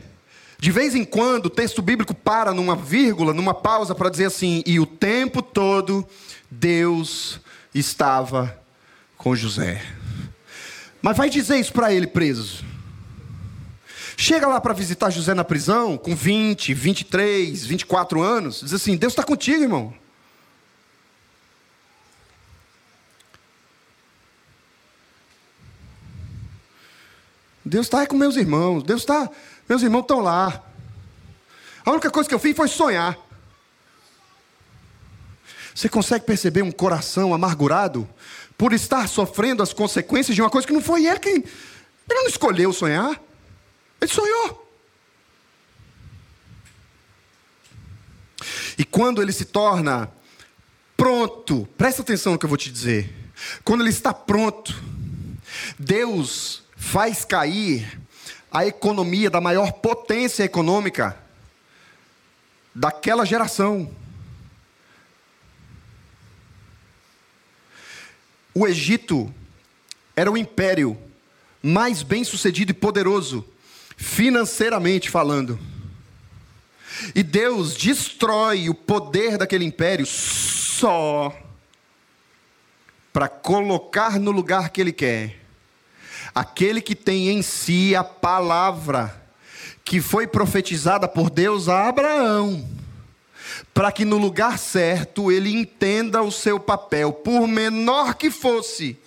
[0.60, 4.64] de vez em quando o texto bíblico para numa vírgula, numa pausa para dizer assim:
[4.66, 6.08] "E o tempo todo
[6.50, 7.40] Deus
[7.74, 8.58] estava
[9.18, 9.82] com José.
[11.02, 12.64] Mas vai dizer isso para ele preso.
[14.16, 19.14] Chega lá para visitar José na prisão, com 20, 23, 24 anos, diz assim: Deus
[19.14, 19.94] está contigo, irmão.
[27.68, 29.30] Deus está com meus irmãos, Deus está,
[29.68, 30.64] meus irmãos estão lá.
[31.86, 33.18] A única coisa que eu fiz foi sonhar.
[35.76, 38.10] Você consegue perceber um coração amargurado
[38.58, 41.36] por estar sofrendo as consequências de uma coisa que não foi ele quem.
[41.36, 43.22] Ele não escolheu sonhar.
[44.02, 44.68] Ele sonhou.
[48.78, 50.12] E quando ele se torna
[50.96, 53.14] pronto, presta atenção no que eu vou te dizer.
[53.64, 54.74] Quando ele está pronto,
[55.78, 58.00] Deus faz cair
[58.52, 61.18] a economia da maior potência econômica
[62.74, 63.92] daquela geração.
[68.54, 69.34] O Egito
[70.16, 70.98] era o império
[71.62, 73.46] mais bem sucedido e poderoso,
[73.98, 75.60] financeiramente falando.
[77.14, 81.36] E Deus destrói o poder daquele império só
[83.12, 85.47] para colocar no lugar que Ele quer
[86.40, 89.24] aquele que tem em si a palavra
[89.84, 92.64] que foi profetizada por Deus a Abraão
[93.74, 98.98] para que no lugar certo ele entenda o seu papel, por menor que fosse,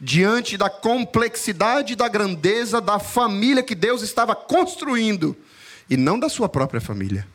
[0.00, 5.36] diante da complexidade e da grandeza da família que Deus estava construindo,
[5.88, 7.26] e não da sua própria família.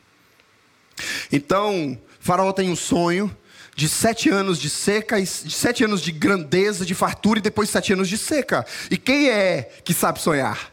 [1.32, 3.36] Então, Faraó tem um sonho
[3.76, 7.94] de sete anos de seca, de sete anos de grandeza, de fartura, e depois sete
[7.94, 8.66] anos de seca.
[8.90, 10.72] E quem é que sabe sonhar?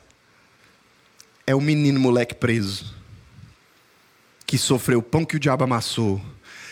[1.46, 2.98] É o menino moleque preso
[4.48, 6.18] que sofreu o pão que o diabo amassou,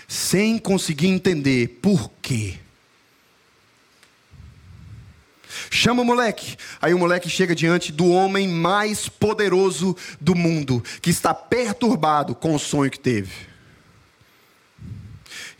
[0.08, 2.58] sem conseguir entender por quê.
[5.70, 6.56] Chama o moleque.
[6.80, 12.54] Aí o moleque chega diante do homem mais poderoso do mundo, que está perturbado com
[12.54, 13.32] o sonho que teve.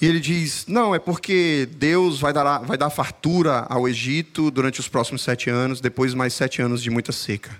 [0.01, 4.81] E ele diz: Não, é porque Deus vai dar, vai dar fartura ao Egito durante
[4.81, 7.51] os próximos sete anos, depois mais sete anos de muita seca.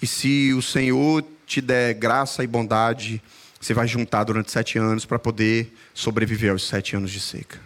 [0.00, 3.22] E se o Senhor te der graça e bondade,
[3.60, 7.60] você vai juntar durante sete anos para poder sobreviver aos sete anos de seca.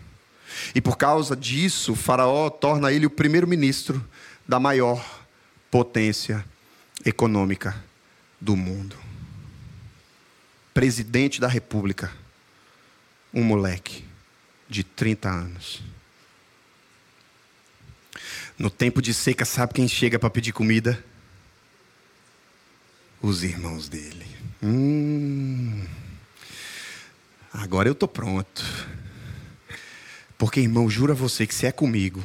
[0.74, 4.04] E por causa disso, Faraó torna ele o primeiro-ministro
[4.46, 5.04] da maior
[5.70, 6.44] potência
[7.04, 7.76] econômica
[8.40, 8.96] do mundo.
[10.74, 12.10] Presidente da República,
[13.32, 14.07] um moleque
[14.68, 15.82] de 30 anos.
[18.58, 21.02] No tempo de seca, sabe quem chega para pedir comida?
[23.22, 24.26] Os irmãos dele.
[24.62, 25.86] Hum,
[27.52, 28.64] agora eu estou pronto.
[30.36, 32.22] Porque, irmão, jura você que se é comigo.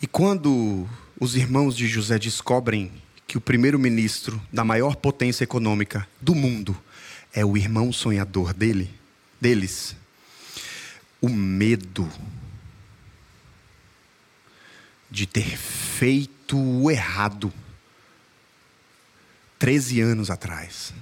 [0.00, 3.01] E quando os irmãos de José descobrem
[3.32, 6.78] que o primeiro-ministro da maior potência econômica do mundo
[7.32, 8.94] é o irmão sonhador dele,
[9.40, 9.96] deles,
[11.18, 12.06] o medo
[15.10, 17.50] de ter feito o errado
[19.58, 20.92] 13 anos atrás.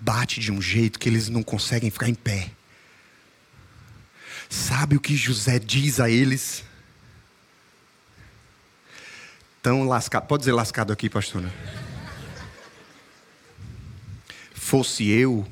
[0.00, 2.50] Bate de um jeito que eles não conseguem ficar em pé.
[4.50, 6.64] Sabe o que José diz a eles?
[9.62, 10.26] Tão lascado.
[10.26, 11.50] Pode dizer lascado aqui, pastora?
[14.52, 15.46] Fosse eu.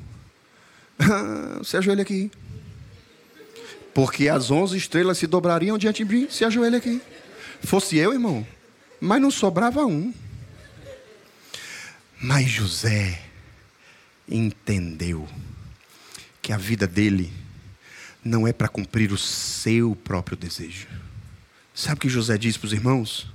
[1.59, 2.29] Você ajoelha aqui.
[3.93, 7.01] Porque as onze estrelas se dobrariam diante de mim, se ajoelha aqui.
[7.63, 8.45] Fosse eu, irmão,
[8.99, 10.13] mas não sobrava um.
[12.19, 13.21] Mas José
[14.27, 15.27] entendeu
[16.41, 17.31] que a vida dele
[18.23, 20.87] não é para cumprir o seu próprio desejo.
[21.73, 23.27] Sabe o que José diz para os irmãos?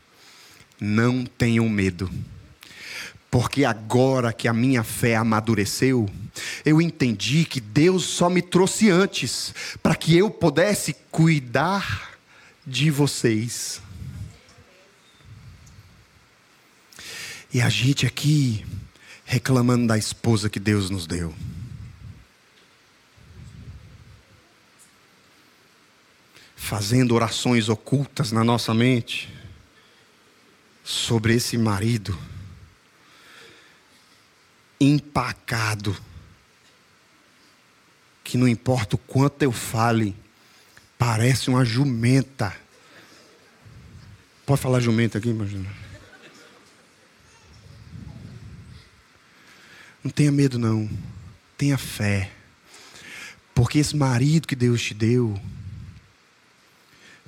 [0.81, 2.11] Não tenham medo,
[3.31, 6.09] porque agora que a minha fé amadureceu,
[6.64, 12.18] eu entendi que Deus só me trouxe antes para que eu pudesse cuidar
[12.66, 13.81] de vocês.
[17.53, 18.64] E a gente aqui
[19.24, 21.35] reclamando da esposa que Deus nos deu.
[26.55, 29.33] Fazendo orações ocultas na nossa mente
[30.87, 32.16] sobre esse marido
[34.80, 35.97] empacado,
[38.22, 40.14] que não importa o quanto eu fale,
[40.97, 42.57] parece uma jumenta.
[44.47, 45.68] Pode falar jumenta aqui, imagina?
[50.05, 50.89] Não tenha medo, não.
[51.59, 52.30] Tenha fé.
[53.53, 55.37] Porque esse marido que Deus te deu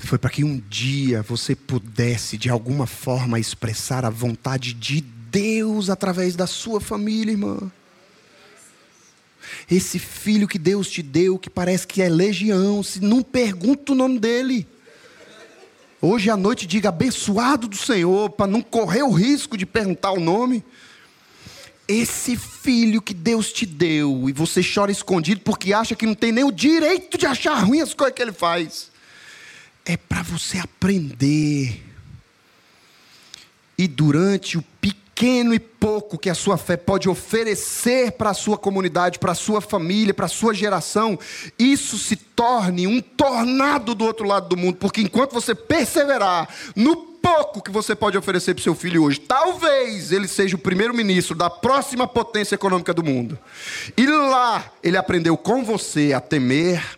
[0.07, 5.90] foi para que um dia você pudesse, de alguma forma, expressar a vontade de Deus
[5.90, 7.70] através da sua família, irmã.
[9.70, 13.94] Esse filho que Deus te deu, que parece que é legião, se não pergunta o
[13.94, 14.66] nome dele.
[16.01, 20.20] Hoje à noite diga abençoado do Senhor, para não correr o risco de perguntar o
[20.20, 20.64] nome
[21.88, 26.30] esse filho que Deus te deu e você chora escondido porque acha que não tem
[26.30, 28.88] nem o direito de achar ruim as coisas que ele faz,
[29.89, 31.82] é para você aprender.
[33.76, 38.59] E durante o pequeno e pouco que a sua fé pode oferecer para a sua
[38.59, 41.18] comunidade, para a sua família, para a sua geração,
[41.59, 47.09] isso se torne um tornado do outro lado do mundo, porque enquanto você perseverar no
[47.22, 49.20] pouco que você pode oferecer para o seu filho hoje.
[49.20, 53.39] Talvez ele seja o primeiro-ministro da próxima potência econômica do mundo.
[53.97, 56.97] E lá ele aprendeu com você a temer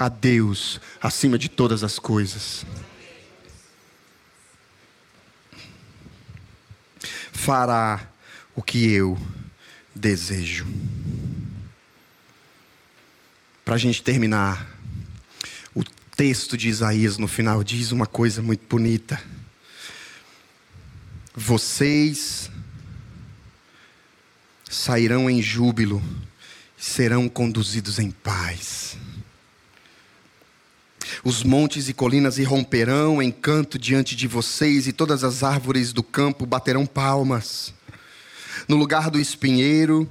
[0.00, 2.66] a Deus acima de todas as coisas.
[7.30, 8.08] Fará
[8.56, 9.16] o que eu
[9.94, 10.66] desejo.
[13.64, 14.66] Para a gente terminar,
[15.72, 15.84] o
[16.16, 19.22] texto de Isaías no final diz uma coisa muito bonita
[21.40, 22.50] vocês
[24.68, 26.02] sairão em júbilo,
[26.76, 28.96] serão conduzidos em paz.
[31.24, 36.02] Os montes e colinas irromperão em canto diante de vocês, e todas as árvores do
[36.02, 37.72] campo baterão palmas.
[38.68, 40.10] No lugar do espinheiro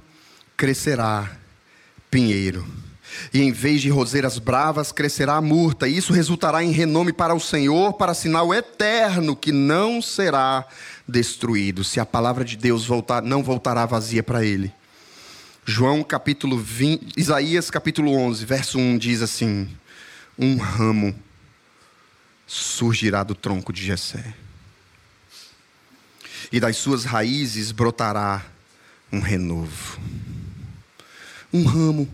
[0.56, 1.38] crescerá
[2.10, 2.66] pinheiro
[3.34, 7.34] e em vez de roseiras bravas, crescerá a murta, e isso resultará em renome para
[7.34, 10.66] o Senhor, para sinal eterno que não será
[11.08, 14.72] destruído, se a palavra de Deus voltar, não voltará vazia para ele.
[15.66, 19.70] João capítulo 20, Isaías capítulo 11, verso 1 diz assim:
[20.42, 21.14] Um ramo
[22.48, 24.34] surgirá do tronco de Jessé.
[26.50, 28.46] E das suas raízes brotará
[29.12, 30.00] um renovo.
[31.52, 32.12] Um ramo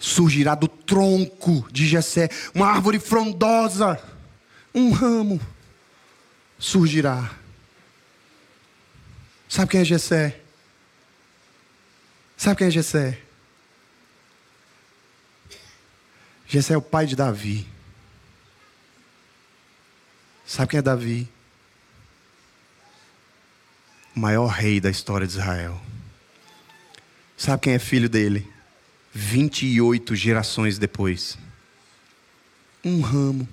[0.00, 4.02] surgirá do tronco de Jessé uma árvore frondosa,
[4.74, 5.40] um ramo
[6.58, 7.30] surgirá.
[9.48, 10.40] Sabe quem é Jessé?
[12.36, 13.29] Sabe quem é Jessé?
[16.50, 17.64] Jessé é o pai de Davi.
[20.44, 21.28] Sabe quem é Davi?
[24.16, 25.80] O maior rei da história de Israel.
[27.36, 28.52] Sabe quem é filho dele?
[29.14, 31.38] 28 gerações depois,
[32.84, 33.48] um ramo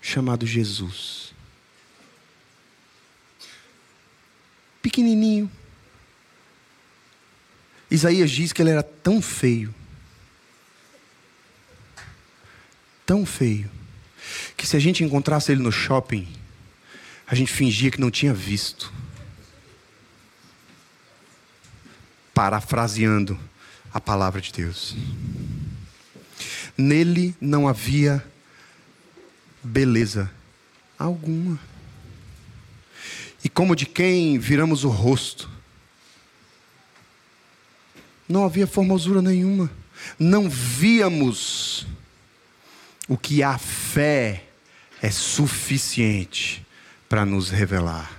[0.00, 1.34] chamado Jesus.
[4.80, 5.50] Pequenininho.
[7.90, 9.74] Isaías diz que ele era tão feio,
[13.06, 13.70] tão feio,
[14.56, 16.28] que se a gente encontrasse ele no shopping,
[17.26, 18.92] a gente fingia que não tinha visto.
[22.34, 23.38] Parafraseando,
[23.94, 24.94] a palavra de Deus.
[26.76, 28.22] Nele não havia
[29.62, 30.30] beleza
[30.98, 31.58] alguma.
[33.42, 35.48] E como de quem viramos o rosto,
[38.28, 39.70] não havia formosura nenhuma.
[40.18, 41.86] Não víamos
[43.08, 44.44] o que a fé
[45.00, 46.66] é suficiente
[47.08, 48.10] para nos revelar.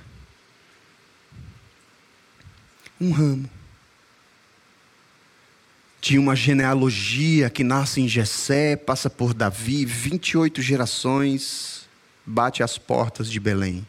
[2.99, 3.49] Um ramo
[5.99, 11.87] de uma genealogia que nasce em Jessé, passa por Davi, 28 gerações,
[12.25, 13.85] bate às portas de Belém.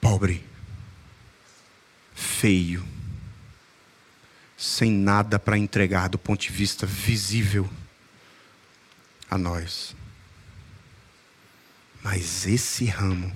[0.00, 0.44] Pobre,
[2.14, 2.84] feio,
[4.58, 7.70] sem nada para entregar do ponto de vista visível
[9.30, 9.94] a nós.
[12.02, 13.32] Mas esse ramo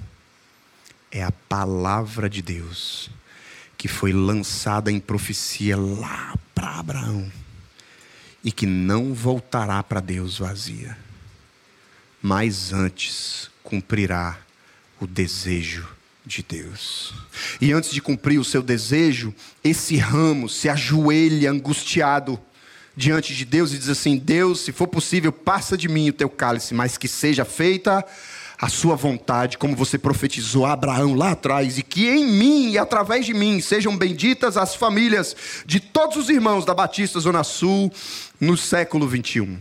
[1.12, 3.08] é a palavra de Deus
[3.78, 7.30] que foi lançada em profecia lá para Abraão
[8.42, 10.98] e que não voltará para Deus vazia,
[12.20, 14.38] mas antes cumprirá
[15.00, 15.88] o desejo
[16.24, 17.12] de Deus.
[17.60, 22.40] E antes de cumprir o seu desejo, esse ramo se ajoelha angustiado
[22.96, 26.28] diante de Deus e diz assim: Deus, se for possível, passa de mim o teu
[26.28, 28.04] cálice, mas que seja feita
[28.62, 32.78] a sua vontade, como você profetizou a Abraão lá atrás, e que em mim e
[32.78, 35.34] através de mim sejam benditas as famílias
[35.66, 37.92] de todos os irmãos da Batista Zona Sul
[38.40, 39.58] no século 21.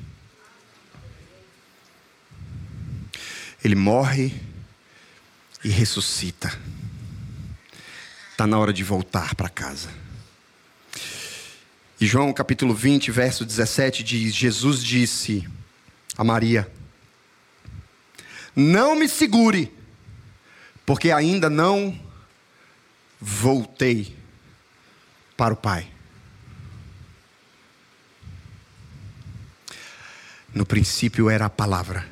[3.63, 4.50] Ele morre
[5.63, 6.51] e ressuscita.
[8.31, 9.89] Está na hora de voltar para casa.
[11.99, 15.47] E João capítulo 20, verso 17 diz: Jesus disse
[16.17, 16.71] a Maria:
[18.55, 19.73] não me segure,
[20.85, 21.97] porque ainda não
[23.19, 24.17] voltei
[25.37, 25.89] para o Pai.
[30.53, 32.10] No princípio era a palavra.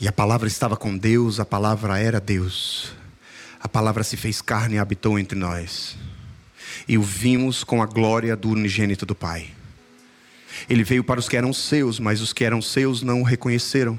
[0.00, 2.92] E a palavra estava com Deus, a palavra era Deus.
[3.60, 5.96] A palavra se fez carne e habitou entre nós.
[6.86, 9.50] E o vimos com a glória do unigênito do Pai.
[10.68, 13.98] Ele veio para os que eram seus, mas os que eram seus não o reconheceram.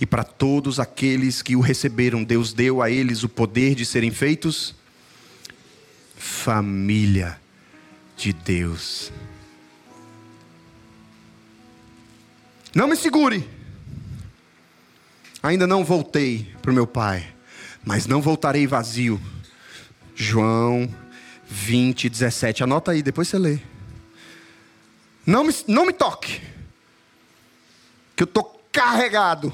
[0.00, 4.10] E para todos aqueles que o receberam, Deus deu a eles o poder de serem
[4.10, 4.74] feitos
[6.16, 7.38] família
[8.16, 9.12] de Deus.
[12.74, 13.48] Não me segure.
[15.44, 17.30] Ainda não voltei para o meu pai,
[17.84, 19.20] mas não voltarei vazio.
[20.14, 20.88] João
[21.46, 22.64] 20, 17.
[22.64, 23.58] Anota aí, depois você lê.
[25.26, 26.40] Não me, não me toque.
[28.16, 29.52] Que eu estou carregado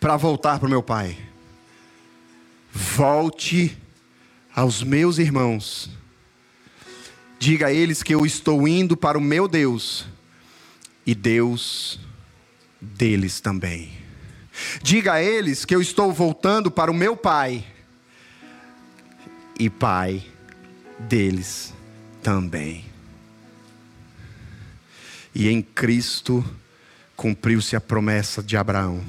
[0.00, 1.16] para voltar para o meu pai.
[2.72, 3.78] Volte
[4.52, 5.88] aos meus irmãos.
[7.38, 10.06] Diga a eles que eu estou indo para o meu Deus
[11.06, 12.00] e Deus
[12.80, 14.05] deles também.
[14.82, 17.64] Diga a eles que eu estou voltando para o meu Pai
[19.58, 20.24] e Pai
[20.98, 21.72] deles
[22.22, 22.84] também.
[25.34, 26.44] E em Cristo
[27.14, 29.04] cumpriu-se a promessa de Abraão,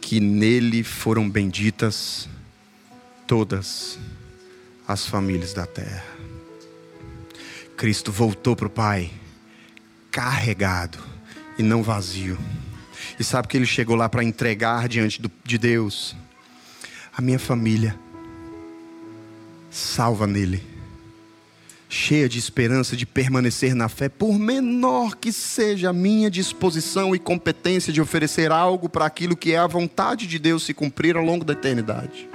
[0.00, 2.28] que nele foram benditas
[3.26, 3.98] todas
[4.86, 6.04] as famílias da terra.
[7.76, 9.10] Cristo voltou para o Pai,
[10.10, 10.98] carregado
[11.58, 12.38] e não vazio.
[13.18, 16.14] E sabe que ele chegou lá para entregar diante de Deus
[17.16, 17.98] a minha família,
[19.70, 20.78] salva nele
[21.88, 27.18] cheia de esperança de permanecer na fé, por menor que seja a minha disposição e
[27.18, 31.24] competência de oferecer algo para aquilo que é a vontade de Deus se cumprir ao
[31.24, 32.28] longo da eternidade.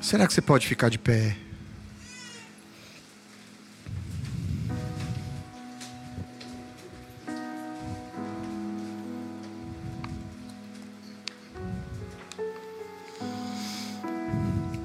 [0.00, 1.36] Será que você pode ficar de pé?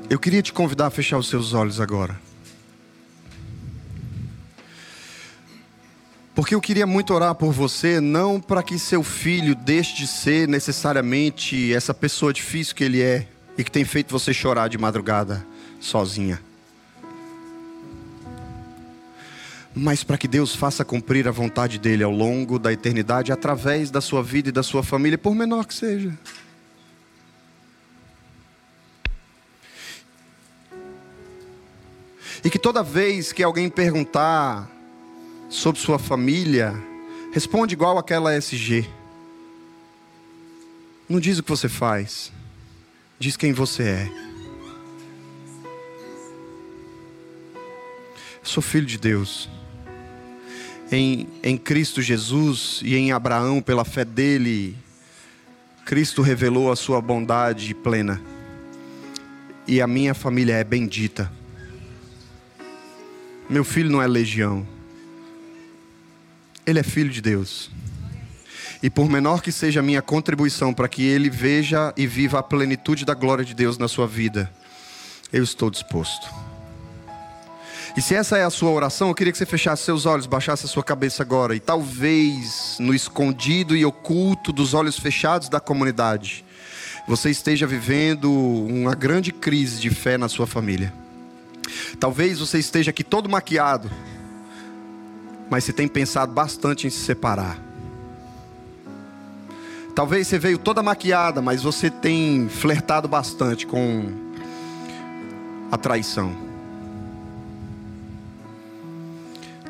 [0.09, 2.17] Eu queria te convidar a fechar os seus olhos agora.
[6.33, 10.47] Porque eu queria muito orar por você, não para que seu filho deixe de ser
[10.47, 13.27] necessariamente essa pessoa difícil que ele é
[13.57, 15.45] e que tem feito você chorar de madrugada
[15.79, 16.39] sozinha.
[19.75, 23.99] Mas para que Deus faça cumprir a vontade dele ao longo da eternidade através da
[23.99, 26.17] sua vida e da sua família, por menor que seja.
[32.47, 34.71] E que toda vez que alguém perguntar
[35.49, 36.73] sobre sua família,
[37.33, 38.87] responde igual aquela SG.
[41.09, 42.31] Não diz o que você faz,
[43.19, 44.11] diz quem você é.
[48.43, 49.49] sou filho de Deus.
[50.89, 54.73] Em, em Cristo Jesus e em Abraão, pela fé dele,
[55.85, 58.21] Cristo revelou a sua bondade plena.
[59.67, 61.29] E a minha família é bendita.
[63.49, 64.67] Meu filho não é legião.
[66.65, 67.71] Ele é filho de Deus.
[68.83, 72.43] E por menor que seja a minha contribuição para que ele veja e viva a
[72.43, 74.51] plenitude da glória de Deus na sua vida,
[75.31, 76.27] eu estou disposto.
[77.95, 80.65] E se essa é a sua oração, eu queria que você fechasse seus olhos, baixasse
[80.65, 86.45] a sua cabeça agora e talvez no escondido e oculto dos olhos fechados da comunidade,
[87.07, 90.93] você esteja vivendo uma grande crise de fé na sua família.
[91.99, 93.89] Talvez você esteja aqui todo maquiado,
[95.49, 97.59] mas você tem pensado bastante em se separar.
[99.95, 104.11] Talvez você veio toda maquiada, mas você tem flertado bastante com
[105.71, 106.35] a traição.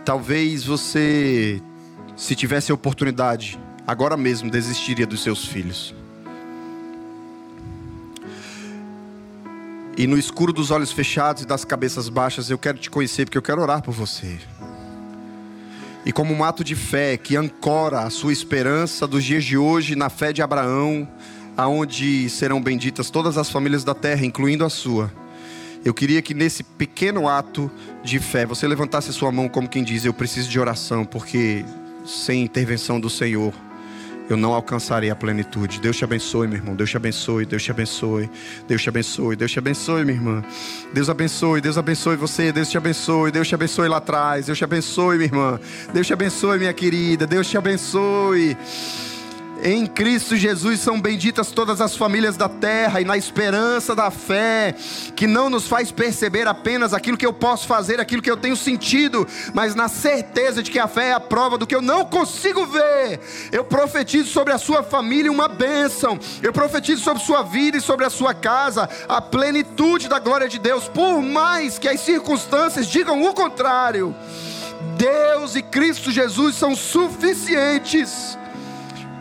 [0.04, 1.62] Talvez você,
[2.16, 5.96] se tivesse a oportunidade, agora mesmo desistiria dos seus filhos.
[9.98, 13.38] E no escuro dos olhos fechados e das cabeças baixas, eu quero te conhecer porque
[13.38, 14.38] eu quero orar por você.
[16.06, 19.96] E como um ato de fé que ancora a sua esperança dos dias de hoje
[19.96, 21.08] na fé de Abraão,
[21.58, 25.12] aonde serão benditas todas as famílias da terra, incluindo a sua.
[25.84, 27.72] Eu queria que nesse pequeno ato
[28.04, 31.66] de fé você levantasse sua mão como quem diz: Eu preciso de oração, porque
[32.06, 33.52] sem intervenção do Senhor
[34.30, 35.80] eu não alcançarei a plenitude.
[35.80, 36.76] Deus te abençoe, meu irmão.
[36.76, 38.30] Deus te abençoe, Deus te abençoe.
[38.68, 40.44] Deus te abençoe, Deus te abençoe, minha irmã.
[40.94, 42.52] Deus abençoe, Deus abençoe você.
[42.52, 44.46] Deus te abençoe, Deus te abençoe lá atrás.
[44.46, 45.60] Deus te abençoe, minha irmã.
[45.94, 47.26] Deus te abençoe, minha querida.
[47.26, 48.58] Deus te abençoe.
[49.64, 54.76] Em Cristo Jesus são benditas todas as famílias da terra e na esperança da fé,
[55.16, 58.56] que não nos faz perceber apenas aquilo que eu posso fazer, aquilo que eu tenho
[58.56, 62.06] sentido, mas na certeza de que a fé é a prova do que eu não
[62.06, 63.20] consigo ver.
[63.52, 68.06] Eu profetizo sobre a sua família uma bênção, eu profetizo sobre sua vida e sobre
[68.06, 73.24] a sua casa a plenitude da glória de Deus, por mais que as circunstâncias digam
[73.24, 74.16] o contrário.
[74.98, 78.38] Deus e Cristo Jesus são suficientes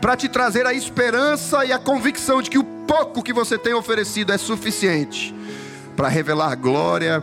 [0.01, 3.74] para te trazer a esperança e a convicção de que o pouco que você tem
[3.74, 5.34] oferecido é suficiente
[5.97, 7.22] para revelar a glória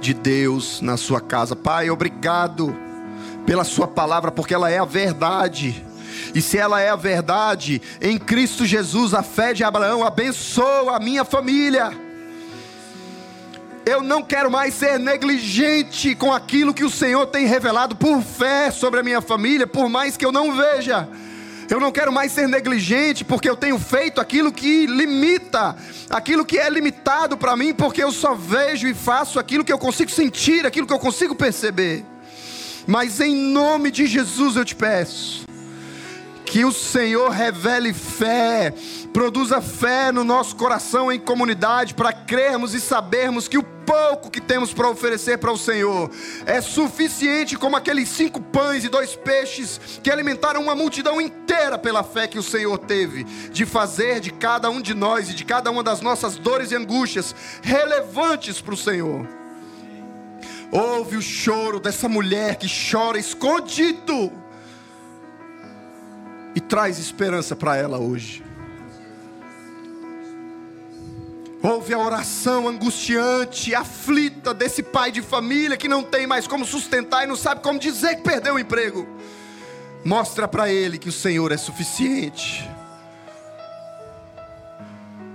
[0.00, 1.56] de Deus na sua casa.
[1.56, 2.76] Pai, obrigado
[3.46, 5.84] pela Sua palavra, porque ela é a verdade.
[6.34, 11.00] E se ela é a verdade, em Cristo Jesus, a fé de Abraão abençoa a
[11.00, 11.92] minha família.
[13.86, 18.70] Eu não quero mais ser negligente com aquilo que o Senhor tem revelado por fé
[18.70, 21.06] sobre a minha família, por mais que eu não veja.
[21.68, 25.76] Eu não quero mais ser negligente porque eu tenho feito aquilo que limita,
[26.10, 29.78] aquilo que é limitado para mim, porque eu só vejo e faço aquilo que eu
[29.78, 32.04] consigo sentir, aquilo que eu consigo perceber.
[32.86, 35.46] Mas em nome de Jesus eu te peço,
[36.44, 38.72] que o Senhor revele fé,
[39.12, 44.40] produza fé no nosso coração em comunidade, para crermos e sabermos que o pouco que
[44.40, 46.10] temos para oferecer para o Senhor
[46.46, 52.02] é suficiente como aqueles cinco pães e dois peixes que alimentaram uma multidão inteira pela
[52.02, 55.70] fé que o Senhor teve de fazer de cada um de nós e de cada
[55.70, 59.26] uma das nossas dores e angústias relevantes para o Senhor.
[60.70, 64.32] Ouve o choro dessa mulher que chora escondido
[66.54, 68.43] e traz esperança para ela hoje.
[71.64, 77.24] Ouve a oração angustiante, aflita desse pai de família que não tem mais como sustentar
[77.24, 79.08] e não sabe como dizer que perdeu o emprego.
[80.04, 82.68] Mostra para ele que o Senhor é suficiente.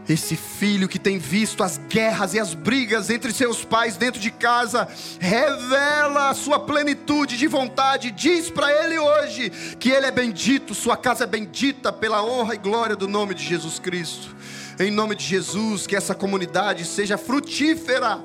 [0.08, 4.30] Esse filho que tem visto as guerras e as brigas entre seus pais dentro de
[4.30, 4.88] casa,
[5.20, 9.50] revela a sua plenitude de vontade, diz para ele hoje
[9.80, 13.44] que ele é bendito, sua casa é bendita pela honra e glória do nome de
[13.44, 14.38] Jesus Cristo.
[14.80, 18.24] Em nome de Jesus, que essa comunidade seja frutífera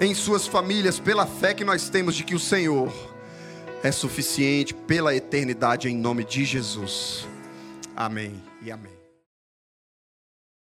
[0.00, 2.92] em suas famílias, pela fé que nós temos de que o Senhor
[3.82, 7.26] é suficiente pela eternidade, em nome de Jesus.
[7.94, 8.97] Amém e amém.